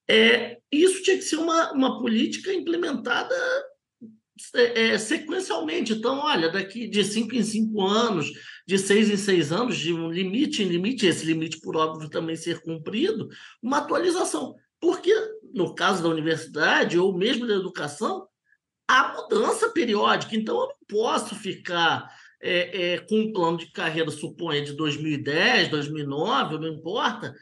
é, 0.10 0.58
isso 0.72 1.04
tinha 1.04 1.18
que 1.18 1.24
ser 1.24 1.38
uma, 1.38 1.72
uma 1.72 2.00
política 2.00 2.54
implementada 2.54 3.36
é, 4.56 4.88
é, 4.88 4.98
sequencialmente. 4.98 5.94
Então, 5.94 6.20
olha, 6.20 6.50
daqui 6.50 6.88
de 6.88 7.04
cinco 7.04 7.36
em 7.36 7.44
cinco 7.44 7.82
anos, 7.82 8.32
de 8.68 8.78
seis 8.78 9.10
em 9.10 9.18
seis 9.18 9.52
anos, 9.52 9.78
de 9.78 9.94
um 9.94 10.12
limite 10.12 10.64
em 10.64 10.68
limite, 10.68 11.06
esse 11.06 11.26
limite, 11.26 11.60
por 11.60 11.76
óbvio, 11.76 12.10
também 12.10 12.36
ser 12.36 12.62
cumprido, 12.62 13.30
uma 13.62 13.78
atualização. 13.78 14.56
Porque, 14.80 15.14
no 15.54 15.76
caso 15.76 16.04
da 16.04 16.10
universidade, 16.10 16.98
ou 16.98 17.18
mesmo 17.18 17.48
da 17.48 17.56
educação, 17.56 18.28
há 18.88 19.14
mudança 19.14 19.70
periódica. 19.70 20.36
Então, 20.36 20.60
eu 20.60 20.68
não 20.68 20.76
posso 20.88 21.36
ficar 21.36 22.08
é, 22.42 22.94
é, 22.94 22.98
com 23.00 23.20
um 23.20 23.32
plano 23.32 23.58
de 23.58 23.72
carreira, 23.72 24.10
suponha, 24.12 24.64
de 24.64 24.74
2010, 24.74 25.70
2009, 25.70 26.58
não 26.58 26.68
importa, 26.68 27.34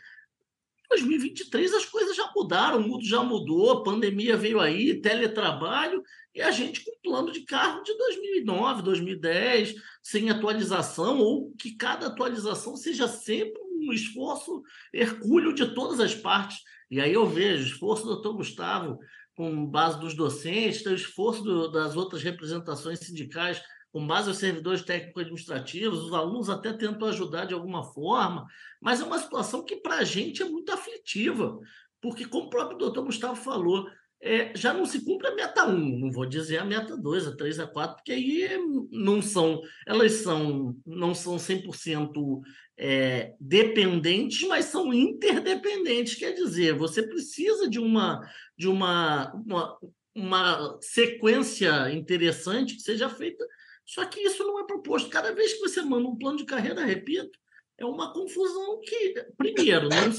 2023 0.90 1.74
as 1.74 1.86
coisas 1.86 2.16
já 2.16 2.30
mudaram, 2.36 2.80
o 2.80 2.88
mundo 2.88 3.06
já 3.06 3.24
mudou, 3.24 3.84
pandemia 3.84 4.36
veio 4.36 4.60
aí, 4.60 5.00
teletrabalho, 5.00 6.02
e 6.34 6.42
a 6.42 6.52
gente 6.52 6.84
com 6.84 6.92
plano 7.04 7.32
de 7.32 7.42
carro 7.42 7.84
de 7.84 7.96
2009, 7.96 8.82
2010, 8.82 9.76
sem 10.02 10.30
atualização, 10.30 11.20
ou 11.20 11.54
que 11.60 11.76
cada 11.76 12.08
atualização 12.08 12.76
seja 12.76 13.08
sempre 13.08 13.62
um 13.80 13.94
esforço 13.94 14.62
hercúleo 14.94 15.54
de 15.54 15.74
todas 15.74 16.00
as 16.00 16.14
partes. 16.14 16.58
E 16.90 17.00
aí 17.00 17.14
eu 17.14 17.26
vejo 17.26 17.64
o 17.64 17.68
esforço 17.68 18.04
do 18.04 18.14
doutor 18.14 18.34
Gustavo 18.34 19.00
com 19.36 19.66
base 19.66 20.00
dos 20.00 20.14
docentes, 20.14 20.86
o 20.86 20.94
esforço 20.94 21.44
do, 21.44 21.72
das 21.72 21.96
outras 21.96 22.22
representações 22.22 23.00
sindicais 23.00 23.62
com 23.92 24.06
base 24.06 24.30
aos 24.30 24.38
servidores 24.38 24.84
técnico-administrativos, 24.84 26.04
os 26.04 26.14
alunos 26.14 26.50
até 26.50 26.72
tentam 26.74 27.08
ajudar 27.08 27.46
de 27.46 27.54
alguma 27.54 27.84
forma, 27.84 28.46
mas 28.80 29.02
é 29.02 29.04
uma 29.04 29.18
situação 29.18 29.64
que 29.64 29.78
para 29.78 29.96
a 29.96 30.04
gente 30.04 30.42
é 30.42 30.46
muito 30.46 30.72
aflitiva, 30.72 31.60
porque, 32.02 32.26
como 32.26 32.46
o 32.46 32.50
próprio 32.50 32.78
doutor 32.78 33.04
Gustavo 33.04 33.36
falou, 33.36 33.90
é, 34.22 34.56
já 34.56 34.74
não 34.74 34.86
se 34.86 35.04
cumpre 35.04 35.28
a 35.28 35.36
meta 35.36 35.66
1, 35.66 36.00
não 36.00 36.12
vou 36.12 36.26
dizer 36.26 36.58
a 36.58 36.66
meta 36.66 36.96
2, 36.96 37.28
a 37.28 37.36
3, 37.36 37.60
a 37.62 37.68
4, 37.68 37.96
porque 37.96 38.12
aí 38.12 38.50
não 38.92 39.22
são, 39.22 39.62
elas 39.88 40.12
são, 40.14 40.76
não 40.86 41.16
são 41.16 41.38
100% 41.38 42.42
é, 42.80 43.34
dependentes, 43.40 44.48
mas 44.48 44.66
são 44.66 44.94
interdependentes, 44.94 46.16
quer 46.16 46.32
dizer, 46.32 46.74
você 46.74 47.04
precisa 47.04 47.70
de 47.70 47.80
uma, 47.80 48.22
de 48.58 48.68
uma, 48.68 49.34
uma, 49.34 49.78
uma 50.16 50.80
sequência 50.82 51.92
interessante 51.92 52.76
que 52.76 52.82
seja 52.82 53.10
feita 53.10 53.46
só 53.90 54.06
que 54.06 54.20
isso 54.20 54.44
não 54.44 54.60
é 54.60 54.68
proposto. 54.68 55.10
Cada 55.10 55.34
vez 55.34 55.54
que 55.54 55.62
você 55.62 55.82
manda 55.82 56.08
um 56.08 56.16
plano 56.16 56.38
de 56.38 56.46
carreira, 56.46 56.86
repito, 56.86 57.40
é 57.76 57.84
uma 57.84 58.14
confusão 58.14 58.80
que, 58.82 59.16
primeiro, 59.36 59.90
não, 59.90 60.12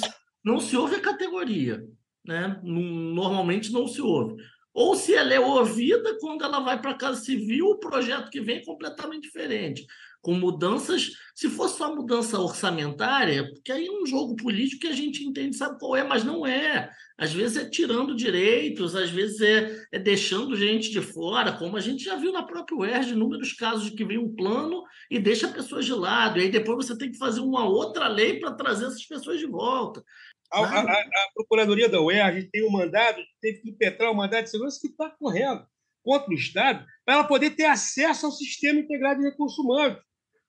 não 0.45 0.61
se 0.61 0.77
ouve 0.77 0.97
a 0.97 1.01
categoria. 1.01 1.81
Né? 2.27 2.61
Normalmente 2.65 3.71
não 3.71 3.87
se 3.87 4.03
ouve. 4.03 4.43
Ou 4.75 4.97
se 4.97 5.15
ela 5.15 5.33
é 5.33 5.39
ouvida, 5.39 6.19
quando 6.19 6.45
ela 6.45 6.59
vai 6.59 6.83
para 6.83 6.91
a 6.91 6.99
Casa 6.99 7.21
Civil, 7.21 7.67
o 7.67 7.79
projeto 7.79 8.29
que 8.29 8.41
vem 8.41 8.57
é 8.57 8.65
completamente 8.65 9.23
diferente 9.23 9.87
com 10.23 10.35
mudanças, 10.35 11.11
se 11.35 11.49
fosse 11.49 11.79
só 11.79 11.95
mudança 11.95 12.39
orçamentária, 12.39 13.49
porque 13.49 13.73
aí 13.73 13.87
é 13.87 13.93
um 13.93 14.05
jogo 14.05 14.37
político 14.37 14.83
que 14.83 14.89
a 14.89 14.93
gente 14.93 15.25
entende, 15.25 15.57
sabe 15.57 15.79
qual 15.79 15.97
é, 15.97 16.05
mas 16.05 16.25
não 16.25 16.47
é. 16.47 16.91
Às 17.17 17.33
vezes 17.33 17.57
é 17.57 17.69
tirando 17.69 18.15
direitos, 18.15 18.95
às 18.95 19.11
vezes 19.11 19.41
é, 19.41 19.85
é 19.93 19.99
deixando 19.99 20.57
gente 20.57 20.91
de 20.91 21.01
fora, 21.01 21.53
como 21.53 21.77
a 21.77 21.81
gente 21.81 22.05
já 22.05 22.17
viu 22.17 22.33
na 22.33 22.43
própria 22.43 22.77
UERJ, 22.77 23.13
inúmeros 23.13 23.53
casos 23.55 23.85
de 23.85 23.97
que 23.97 24.05
vem 24.05 24.19
um 24.19 24.35
plano 24.35 24.83
e 25.11 25.19
deixa 25.19 25.49
pessoas 25.49 25.87
de 25.87 25.93
lado, 25.93 26.39
e 26.39 26.43
aí 26.43 26.51
depois 26.51 26.87
você 26.87 26.97
tem 26.97 27.11
que 27.11 27.19
fazer 27.19 27.41
uma 27.41 27.65
outra 27.67 28.07
lei 28.07 28.39
para 28.39 28.53
trazer 28.53 28.87
essas 28.87 29.05
pessoas 29.07 29.39
de 29.39 29.47
volta. 29.47 30.05
A, 30.53 30.61
a, 30.61 30.81
a, 30.81 31.31
Procuradoria 31.35 31.89
da 31.89 32.01
UERJ 32.01 32.49
tem 32.51 32.67
um 32.67 32.73
mandado, 32.73 33.23
teve 33.41 33.61
que 33.61 33.71
impetrar 33.71 34.11
um 34.11 34.17
mandado 34.17 34.45
de 34.45 34.51
segurança 34.51 34.81
que 34.81 34.89
está 34.89 35.09
correndo 35.11 35.65
contra 36.03 36.31
o 36.31 36.35
Estado, 36.35 36.85
para 37.05 37.15
ela 37.15 37.25
poder 37.25 37.51
ter 37.51 37.67
acesso 37.67 38.27
ao 38.27 38.33
sistema 38.33 38.81
integrado 38.81 39.21
de 39.21 39.29
recursos 39.29 39.59
humanos 39.59 39.99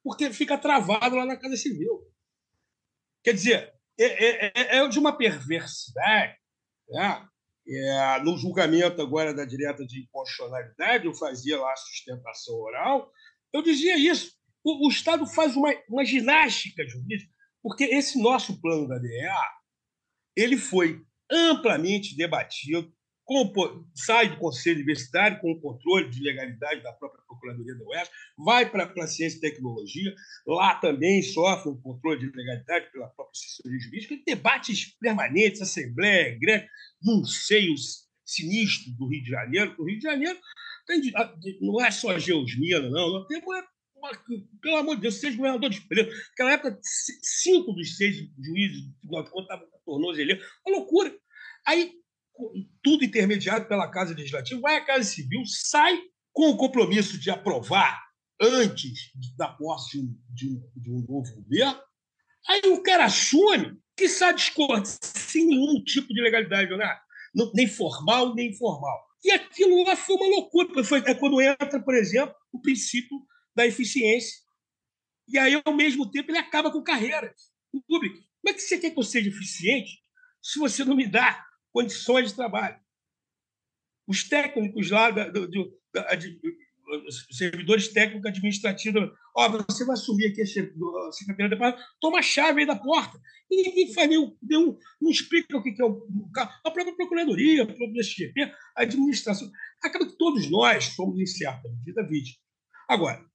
porque 0.03 0.31
fica 0.33 0.57
travado 0.57 1.15
lá 1.15 1.25
na 1.25 1.37
Casa 1.37 1.57
Civil. 1.57 2.07
Quer 3.23 3.33
dizer, 3.33 3.73
é, 3.99 4.05
é, 4.05 4.51
é, 4.55 4.77
é 4.77 4.87
de 4.87 4.99
uma 4.99 5.15
perversidade. 5.15 6.35
Né? 6.89 7.27
É, 7.67 8.23
no 8.23 8.37
julgamento 8.37 9.01
agora 9.01 9.33
da 9.33 9.45
direta 9.45 9.85
de 9.85 10.01
inconstitucionalidade, 10.01 11.05
eu 11.05 11.13
fazia 11.13 11.59
lá 11.59 11.71
a 11.71 11.77
sustentação 11.77 12.55
oral, 12.55 13.11
eu 13.53 13.61
dizia 13.61 13.97
isso. 13.97 14.33
O, 14.63 14.87
o 14.87 14.89
Estado 14.89 15.25
faz 15.25 15.55
uma, 15.55 15.69
uma 15.87 16.03
ginástica 16.03 16.87
jurídica, 16.87 17.31
porque 17.61 17.83
esse 17.83 18.21
nosso 18.21 18.59
plano 18.59 18.87
da 18.87 18.97
DEA 18.97 19.35
ele 20.35 20.57
foi 20.57 21.03
amplamente 21.29 22.15
debatido, 22.15 22.91
sai 23.95 24.29
do 24.29 24.37
Conselho 24.37 24.77
Universitário 24.77 25.39
com 25.39 25.51
o 25.51 25.59
controle 25.59 26.09
de 26.09 26.21
legalidade 26.21 26.81
da 26.81 26.93
própria 26.93 27.23
Procuradoria 27.25 27.75
da 27.75 27.85
Oeste, 27.85 28.13
vai 28.37 28.69
para 28.69 28.83
a 28.83 29.07
Ciência 29.07 29.37
e 29.37 29.41
Tecnologia, 29.41 30.13
lá 30.45 30.75
também 30.75 31.21
sofre 31.21 31.69
um 31.69 31.81
controle 31.81 32.19
de 32.19 32.35
legalidade 32.35 32.91
pela 32.91 33.07
própria 33.07 33.31
assessoria 33.31 33.79
jurídica, 33.79 34.13
e 34.13 34.23
debates 34.23 34.97
permanentes, 34.99 35.61
assembleia, 35.61 36.37
grande, 36.39 36.67
num 37.01 37.25
seio 37.25 37.73
sinistro 38.25 38.91
do 38.93 39.07
Rio 39.07 39.23
de 39.23 39.29
Janeiro, 39.29 39.75
o 39.79 39.85
Rio 39.85 39.97
de 39.97 40.03
Janeiro 40.03 40.39
tem, 40.85 41.01
não 41.61 41.83
é 41.83 41.91
só 41.91 42.17
Geosmina, 42.17 42.89
não, 42.89 43.09
nós 43.11 43.27
temos 43.27 43.45
uma, 43.45 44.11
pelo 44.61 44.77
amor 44.77 44.95
de 44.95 45.03
Deus, 45.03 45.15
seis 45.15 45.35
governadores 45.35 45.79
presos. 45.79 46.13
Naquela 46.29 46.53
época, 46.53 46.79
cinco 46.81 47.71
dos 47.73 47.97
seis 47.97 48.15
juízes 48.15 48.81
do 48.81 48.93
Tribunal 48.99 49.23
de 49.23 49.29
Contas 49.29 49.55
estavam 49.55 49.81
tornozeleiro. 49.85 50.43
Uma 50.65 50.77
loucura. 50.77 51.15
Aí 51.65 52.00
tudo 52.81 53.03
intermediado 53.03 53.67
pela 53.67 53.89
Casa 53.89 54.13
Legislativa, 54.13 54.61
vai 54.61 54.77
à 54.77 54.85
Casa 54.85 55.03
Civil, 55.03 55.41
sai 55.45 55.99
com 56.33 56.49
o 56.49 56.57
compromisso 56.57 57.19
de 57.19 57.29
aprovar 57.29 58.01
antes 58.41 59.11
da 59.37 59.47
posse 59.47 60.01
de 60.29 60.49
um, 60.49 60.71
de 60.75 60.91
um 60.91 61.05
novo 61.07 61.35
governo. 61.35 61.79
Aí 62.47 62.61
o 62.65 62.81
cara 62.81 63.05
assume 63.05 63.77
que 63.95 64.07
sai 64.07 64.33
discorde 64.33 64.89
sem 65.03 65.45
nenhum 65.45 65.83
tipo 65.83 66.13
de 66.13 66.21
legalidade, 66.21 66.75
né? 66.75 66.97
nem 67.53 67.67
formal 67.67 68.33
nem 68.33 68.49
informal. 68.49 68.99
E 69.23 69.31
aquilo 69.31 69.83
lá 69.83 69.95
foi 69.95 70.15
uma 70.15 70.27
loucura, 70.27 70.83
foi, 70.83 71.03
é 71.05 71.13
quando 71.13 71.39
entra, 71.39 71.79
por 71.79 71.93
exemplo, 71.93 72.35
o 72.51 72.59
princípio 72.59 73.15
da 73.55 73.67
eficiência. 73.67 74.39
E 75.27 75.37
aí, 75.37 75.61
ao 75.63 75.75
mesmo 75.75 76.09
tempo, 76.09 76.31
ele 76.31 76.39
acaba 76.39 76.71
com 76.71 76.83
carreiras 76.83 77.31
públicas. 77.87 78.19
Como 78.41 78.49
é 78.49 78.53
que 78.53 78.61
você 78.61 78.79
quer 78.79 78.89
que 78.89 78.99
eu 78.99 79.03
seja 79.03 79.29
eficiente 79.29 80.01
se 80.41 80.57
você 80.57 80.83
não 80.83 80.95
me 80.95 81.05
dá 81.05 81.45
condições 81.71 82.29
de 82.29 82.35
trabalho. 82.35 82.79
Os 84.07 84.23
técnicos 84.27 84.89
lá, 84.89 85.11
da, 85.11 85.29
do, 85.29 85.79
da, 85.93 86.15
de, 86.15 86.39
servidores 87.31 87.87
técnicos 87.87 88.25
administrativos, 88.25 89.11
ó, 89.35 89.49
você 89.49 89.85
vai 89.85 89.93
assumir 89.93 90.27
aqui 90.27 90.41
a 90.41 91.11
secretaria 91.11 91.49
da 91.49 91.57
paz, 91.57 91.81
toma 91.99 92.19
a 92.19 92.21
chave 92.21 92.61
aí 92.61 92.67
da 92.67 92.75
porta. 92.75 93.19
E 93.49 93.63
ninguém 93.63 93.93
faz 93.93 94.09
nenhum, 94.09 94.35
nenhum, 94.41 94.77
não 94.99 95.11
explica 95.11 95.57
o 95.57 95.63
que 95.63 95.81
é 95.81 95.85
o, 95.85 96.07
a 96.35 96.71
própria 96.71 96.95
Procuradoria, 96.95 97.63
a 97.63 97.65
própria 97.67 98.01
SGP, 98.01 98.41
a 98.75 98.81
administração. 98.81 99.49
Acaba 99.81 100.05
que 100.05 100.17
todos 100.17 100.49
nós 100.49 100.85
somos, 100.85 101.19
em 101.19 101.25
certa 101.25 101.69
medida, 101.69 102.07
vítimas. 102.07 102.39
Agora, 102.87 103.25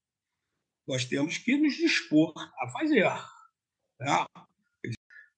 nós 0.86 1.04
temos 1.04 1.38
que 1.38 1.56
nos 1.56 1.74
dispor 1.74 2.32
a 2.36 2.68
fazer. 2.68 3.04
Né? 4.00 4.26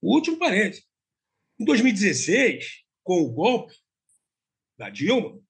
O 0.01 0.15
último 0.15 0.39
parênteses. 0.39 0.87
Em 1.59 1.65
2016, 1.65 2.85
com 3.09 3.23
o 3.23 3.33
golpe 3.33 3.75
da 4.77 4.91
Dilma, 4.91 5.41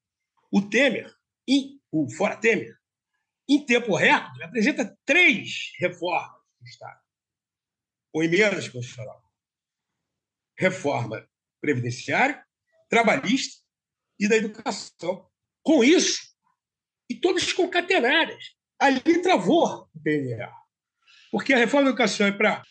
o 0.48 0.62
Temer, 0.62 1.12
o 1.90 2.08
Fora 2.08 2.36
Temer, 2.36 2.78
em 3.48 3.66
tempo 3.66 3.96
recorde, 3.96 4.44
apresenta 4.44 4.96
três 5.04 5.72
reformas 5.76 6.40
do 6.60 6.68
Estado, 6.68 7.00
com 8.12 8.22
emendas 8.22 8.68
constitucional. 8.68 9.20
Reforma 10.56 11.28
previdenciária, 11.60 12.46
trabalhista 12.88 13.60
e 14.20 14.28
da 14.28 14.36
educação. 14.36 15.28
Com 15.60 15.82
isso, 15.82 16.32
e 17.10 17.16
todas 17.16 17.52
concatenadas, 17.52 18.54
ali 18.78 19.20
travou 19.20 19.90
o 19.92 20.00
PNR. 20.00 20.52
Porque 21.32 21.52
a 21.52 21.58
reforma 21.58 21.86
da 21.86 21.90
educação 21.90 22.28
é 22.28 22.32
para 22.32 22.62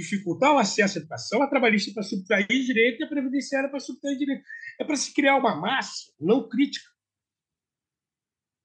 dificultar 0.00 0.52
o 0.54 0.58
acesso 0.58 0.98
à 0.98 1.00
educação, 1.00 1.42
a 1.42 1.48
trabalhista 1.48 1.92
para 1.92 2.02
subtrair 2.02 2.46
direito 2.46 3.00
e 3.00 3.04
a 3.04 3.08
previdenciária 3.08 3.68
para 3.68 3.80
subtrair 3.80 4.18
direito. 4.18 4.42
É 4.78 4.84
para 4.84 4.96
se 4.96 5.12
criar 5.12 5.36
uma 5.36 5.54
massa 5.54 6.12
não 6.18 6.48
crítica. 6.48 6.88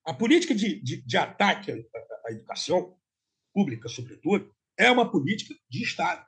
A 0.05 0.13
política 0.13 0.53
de, 0.53 0.81
de, 0.81 1.01
de 1.01 1.17
ataque 1.17 1.71
à, 1.71 1.75
à, 2.27 2.31
educação 2.31 2.95
pública, 3.53 3.89
sobretudo, 3.89 4.53
é 4.77 4.89
uma 4.91 5.09
política 5.09 5.53
de 5.69 5.83
Estado. 5.83 6.25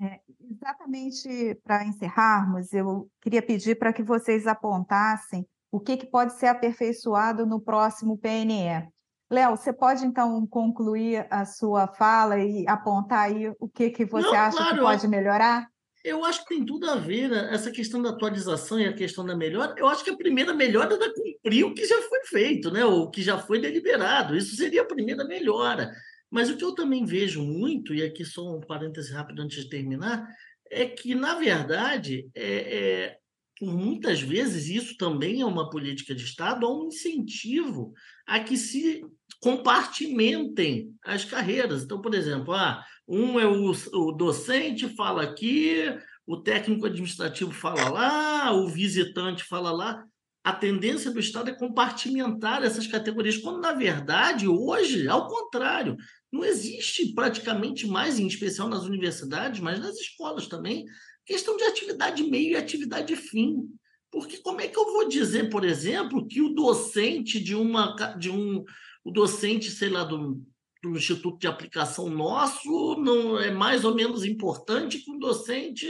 É, 0.00 0.20
exatamente 0.40 1.54
para 1.64 1.86
encerrarmos, 1.86 2.72
eu 2.72 3.10
queria 3.22 3.40
pedir 3.40 3.78
para 3.78 3.94
que 3.94 4.02
vocês 4.02 4.46
apontassem 4.46 5.46
o 5.72 5.80
que, 5.80 5.96
que 5.96 6.06
pode 6.06 6.38
ser 6.38 6.46
aperfeiçoado 6.46 7.46
no 7.46 7.60
próximo 7.60 8.18
PNE. 8.18 8.88
Léo, 9.30 9.56
você 9.56 9.72
pode 9.72 10.04
então 10.04 10.46
concluir 10.46 11.26
a 11.30 11.44
sua 11.44 11.88
fala 11.88 12.38
e 12.38 12.64
apontar 12.68 13.26
aí 13.26 13.52
o 13.58 13.68
que, 13.68 13.90
que 13.90 14.04
você 14.04 14.28
Não, 14.28 14.34
acha 14.34 14.56
claro, 14.56 14.74
que 14.74 14.80
pode 14.80 15.08
melhorar? 15.08 15.66
Eu 16.04 16.24
acho 16.24 16.42
que 16.42 16.54
tem 16.54 16.64
tudo 16.64 16.88
a 16.88 16.94
ver 16.94 17.28
né? 17.28 17.48
essa 17.52 17.70
questão 17.72 18.00
da 18.00 18.10
atualização 18.10 18.78
e 18.78 18.86
a 18.86 18.92
questão 18.92 19.26
da 19.26 19.34
melhora. 19.34 19.74
Eu 19.76 19.88
acho 19.88 20.04
que 20.04 20.10
a 20.10 20.16
primeira 20.16 20.54
melhora 20.54 20.94
é 20.94 21.12
cumprir 21.12 21.64
o 21.64 21.74
que 21.74 21.84
já 21.84 22.00
foi 22.02 22.20
feito, 22.26 22.70
né? 22.70 22.84
o 22.84 23.10
que 23.10 23.20
já 23.22 23.36
foi 23.36 23.60
deliberado. 23.60 24.36
Isso 24.36 24.54
seria 24.54 24.82
a 24.82 24.86
primeira 24.86 25.24
melhora. 25.24 25.90
Mas 26.30 26.48
o 26.48 26.56
que 26.56 26.64
eu 26.64 26.74
também 26.74 27.04
vejo 27.04 27.42
muito, 27.42 27.92
e 27.92 28.04
aqui 28.04 28.24
só 28.24 28.56
um 28.56 28.60
parêntese 28.60 29.12
rápido 29.12 29.42
antes 29.42 29.64
de 29.64 29.68
terminar, 29.68 30.28
é 30.70 30.86
que, 30.86 31.14
na 31.14 31.34
verdade, 31.34 32.28
é, 32.34 32.44
é, 32.44 33.18
por 33.58 33.72
muitas 33.74 34.20
vezes, 34.20 34.68
isso 34.68 34.96
também 34.96 35.40
é 35.40 35.46
uma 35.46 35.70
política 35.70 36.14
de 36.14 36.24
Estado, 36.24 36.66
há 36.66 36.72
um 36.72 36.88
incentivo 36.88 37.92
a 38.26 38.40
que 38.40 38.56
se 38.56 39.02
compartimentem 39.40 40.94
as 41.04 41.24
carreiras. 41.24 41.82
Então, 41.82 42.00
por 42.00 42.14
exemplo, 42.14 42.52
ah, 42.52 42.84
um 43.08 43.40
é 43.40 43.46
o, 43.46 43.70
o 43.70 44.12
docente, 44.12 44.88
fala 44.88 45.22
aqui, 45.22 45.84
o 46.26 46.36
técnico 46.36 46.86
administrativo 46.86 47.52
fala 47.52 47.88
lá, 47.88 48.52
o 48.52 48.68
visitante 48.68 49.44
fala 49.44 49.70
lá. 49.70 50.04
A 50.44 50.52
tendência 50.52 51.10
do 51.10 51.18
Estado 51.18 51.50
é 51.50 51.54
compartimentar 51.54 52.62
essas 52.62 52.86
categorias, 52.86 53.36
quando, 53.36 53.60
na 53.60 53.72
verdade, 53.72 54.46
hoje, 54.46 55.08
ao 55.08 55.26
contrário, 55.26 55.96
não 56.30 56.44
existe 56.44 57.12
praticamente 57.14 57.86
mais, 57.86 58.18
em 58.18 58.26
especial 58.26 58.68
nas 58.68 58.84
universidades, 58.84 59.60
mas 59.60 59.80
nas 59.80 59.96
escolas 59.96 60.46
também, 60.46 60.84
questão 61.26 61.56
de 61.56 61.64
atividade 61.64 62.22
meio 62.22 62.52
e 62.52 62.56
atividade 62.56 63.14
fim. 63.16 63.68
Porque 64.10 64.38
como 64.38 64.60
é 64.60 64.68
que 64.68 64.78
eu 64.78 64.84
vou 64.84 65.08
dizer, 65.08 65.50
por 65.50 65.64
exemplo, 65.64 66.26
que 66.26 66.40
o 66.40 66.54
docente 66.54 67.40
de 67.40 67.54
uma 67.54 67.94
de 68.16 68.30
um 68.30 68.64
o 69.04 69.10
docente, 69.12 69.70
sei 69.70 69.88
lá, 69.88 70.02
do, 70.02 70.42
do 70.82 70.96
instituto 70.96 71.38
de 71.38 71.46
aplicação 71.46 72.08
nosso 72.08 72.96
não 72.96 73.38
é 73.38 73.52
mais 73.52 73.84
ou 73.84 73.94
menos 73.94 74.24
importante 74.24 74.98
que 74.98 75.10
um 75.10 75.18
docente 75.18 75.86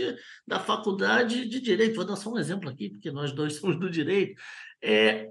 da 0.46 0.61
faculdade 0.61 1.46
de 1.49 1.61
direito. 1.61 1.96
Vou 1.96 2.05
dar 2.05 2.16
só 2.16 2.31
um 2.31 2.38
exemplo 2.38 2.68
aqui, 2.68 2.90
porque 2.90 3.11
nós 3.11 3.33
dois 3.33 3.55
somos 3.61 3.79
do 3.79 3.90
direito. 3.90 4.38
É, 4.83 5.31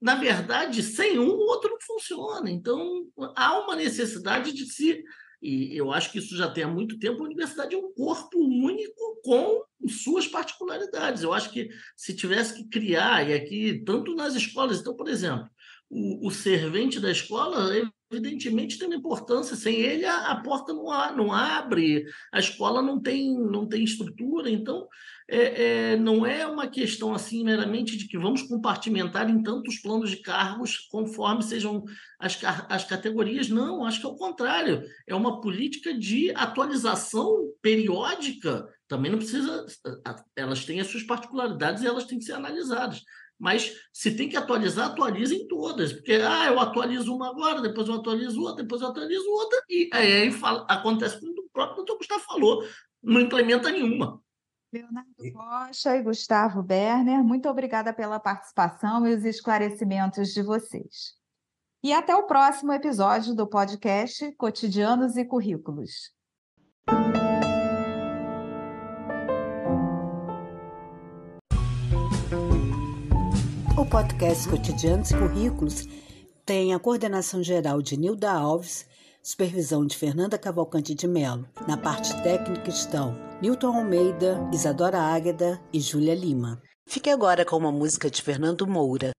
na 0.00 0.16
verdade, 0.16 0.82
sem 0.82 1.18
um, 1.18 1.28
o 1.28 1.46
outro 1.46 1.70
não 1.70 1.78
funciona. 1.80 2.50
Então, 2.50 3.06
há 3.36 3.60
uma 3.60 3.76
necessidade 3.76 4.52
de 4.52 4.66
se. 4.66 5.02
E 5.42 5.76
eu 5.76 5.90
acho 5.92 6.12
que 6.12 6.18
isso 6.18 6.36
já 6.36 6.48
tem 6.48 6.62
há 6.62 6.68
muito 6.68 6.98
tempo. 7.00 7.20
A 7.20 7.26
universidade 7.26 7.74
é 7.74 7.78
um 7.78 7.92
corpo 7.92 8.38
único 8.38 9.20
com 9.24 9.64
suas 9.88 10.28
particularidades. 10.28 11.22
Eu 11.22 11.32
acho 11.32 11.50
que 11.50 11.68
se 11.96 12.14
tivesse 12.14 12.54
que 12.54 12.68
criar, 12.68 13.28
e 13.28 13.34
aqui, 13.34 13.82
tanto 13.84 14.14
nas 14.14 14.34
escolas, 14.36 14.80
então, 14.80 14.94
por 14.94 15.08
exemplo, 15.08 15.48
o, 15.92 16.26
o 16.26 16.30
servente 16.30 16.98
da 16.98 17.10
escola, 17.10 17.70
evidentemente, 18.10 18.78
tem 18.78 18.88
uma 18.88 18.96
importância. 18.96 19.54
Sem 19.54 19.76
ele, 19.76 20.06
a, 20.06 20.30
a 20.30 20.40
porta 20.40 20.72
não, 20.72 20.90
a, 20.90 21.12
não 21.12 21.30
abre, 21.30 22.06
a 22.32 22.38
escola 22.38 22.80
não 22.80 22.98
tem, 22.98 23.38
não 23.38 23.68
tem 23.68 23.84
estrutura. 23.84 24.48
Então, 24.48 24.88
é, 25.28 25.92
é, 25.92 25.96
não 25.96 26.24
é 26.24 26.46
uma 26.46 26.66
questão 26.66 27.12
assim 27.12 27.44
meramente 27.44 27.98
de 27.98 28.08
que 28.08 28.18
vamos 28.18 28.42
compartimentar 28.42 29.28
em 29.28 29.42
tantos 29.42 29.78
planos 29.78 30.10
de 30.10 30.16
cargos 30.16 30.78
conforme 30.90 31.42
sejam 31.42 31.84
as, 32.18 32.40
as 32.70 32.84
categorias. 32.84 33.50
Não, 33.50 33.84
acho 33.84 34.00
que 34.00 34.06
é 34.06 34.08
o 34.08 34.16
contrário. 34.16 34.82
É 35.06 35.14
uma 35.14 35.42
política 35.42 35.92
de 35.92 36.30
atualização 36.34 37.52
periódica. 37.60 38.66
Também 38.88 39.10
não 39.10 39.18
precisa. 39.18 39.66
Elas 40.34 40.64
têm 40.64 40.80
as 40.80 40.86
suas 40.86 41.02
particularidades 41.02 41.82
e 41.82 41.86
elas 41.86 42.04
têm 42.04 42.18
que 42.18 42.24
ser 42.24 42.32
analisadas. 42.32 43.02
Mas 43.42 43.74
se 43.92 44.16
tem 44.16 44.28
que 44.28 44.36
atualizar, 44.36 44.86
atualize 44.86 45.34
em 45.34 45.48
todas. 45.48 45.92
Porque, 45.92 46.12
ah, 46.12 46.46
eu 46.46 46.60
atualizo 46.60 47.12
uma 47.12 47.28
agora, 47.28 47.60
depois 47.60 47.88
eu 47.88 47.96
atualizo 47.96 48.40
outra, 48.40 48.62
depois 48.62 48.80
eu 48.80 48.86
atualizo 48.86 49.28
outra, 49.28 49.60
e 49.68 49.90
aí 49.92 50.30
fala, 50.30 50.64
acontece 50.68 51.18
como 51.18 51.32
o 51.32 51.50
próprio 51.52 51.78
doutor 51.78 51.98
Gustavo 51.98 52.22
falou, 52.22 52.64
não 53.02 53.20
implementa 53.20 53.68
nenhuma. 53.68 54.22
Leonardo 54.72 55.10
Rocha 55.34 55.96
e 55.96 56.02
Gustavo 56.02 56.62
Berner, 56.62 57.24
muito 57.24 57.48
obrigada 57.48 57.92
pela 57.92 58.20
participação 58.20 59.04
e 59.08 59.12
os 59.12 59.24
esclarecimentos 59.24 60.32
de 60.32 60.40
vocês. 60.40 61.14
E 61.82 61.92
até 61.92 62.14
o 62.14 62.28
próximo 62.28 62.72
episódio 62.72 63.34
do 63.34 63.44
podcast 63.44 64.30
Cotidianos 64.36 65.16
e 65.16 65.24
Currículos. 65.24 66.12
Podcast 73.92 74.48
Cotidianos 74.48 75.10
e 75.10 75.18
Currículos 75.18 75.86
tem 76.46 76.72
a 76.72 76.78
coordenação 76.78 77.42
geral 77.42 77.82
de 77.82 77.94
Nilda 77.98 78.32
Alves, 78.32 78.86
supervisão 79.22 79.84
de 79.84 79.98
Fernanda 79.98 80.38
Cavalcante 80.38 80.94
de 80.94 81.06
Melo. 81.06 81.46
Na 81.68 81.76
parte 81.76 82.10
técnica 82.22 82.70
estão 82.70 83.14
Newton 83.42 83.76
Almeida, 83.76 84.48
Isadora 84.50 84.98
Águeda 84.98 85.60
e 85.70 85.78
Júlia 85.78 86.14
Lima. 86.14 86.62
Fique 86.86 87.10
agora 87.10 87.44
com 87.44 87.54
uma 87.58 87.70
música 87.70 88.10
de 88.10 88.22
Fernando 88.22 88.66
Moura. 88.66 89.10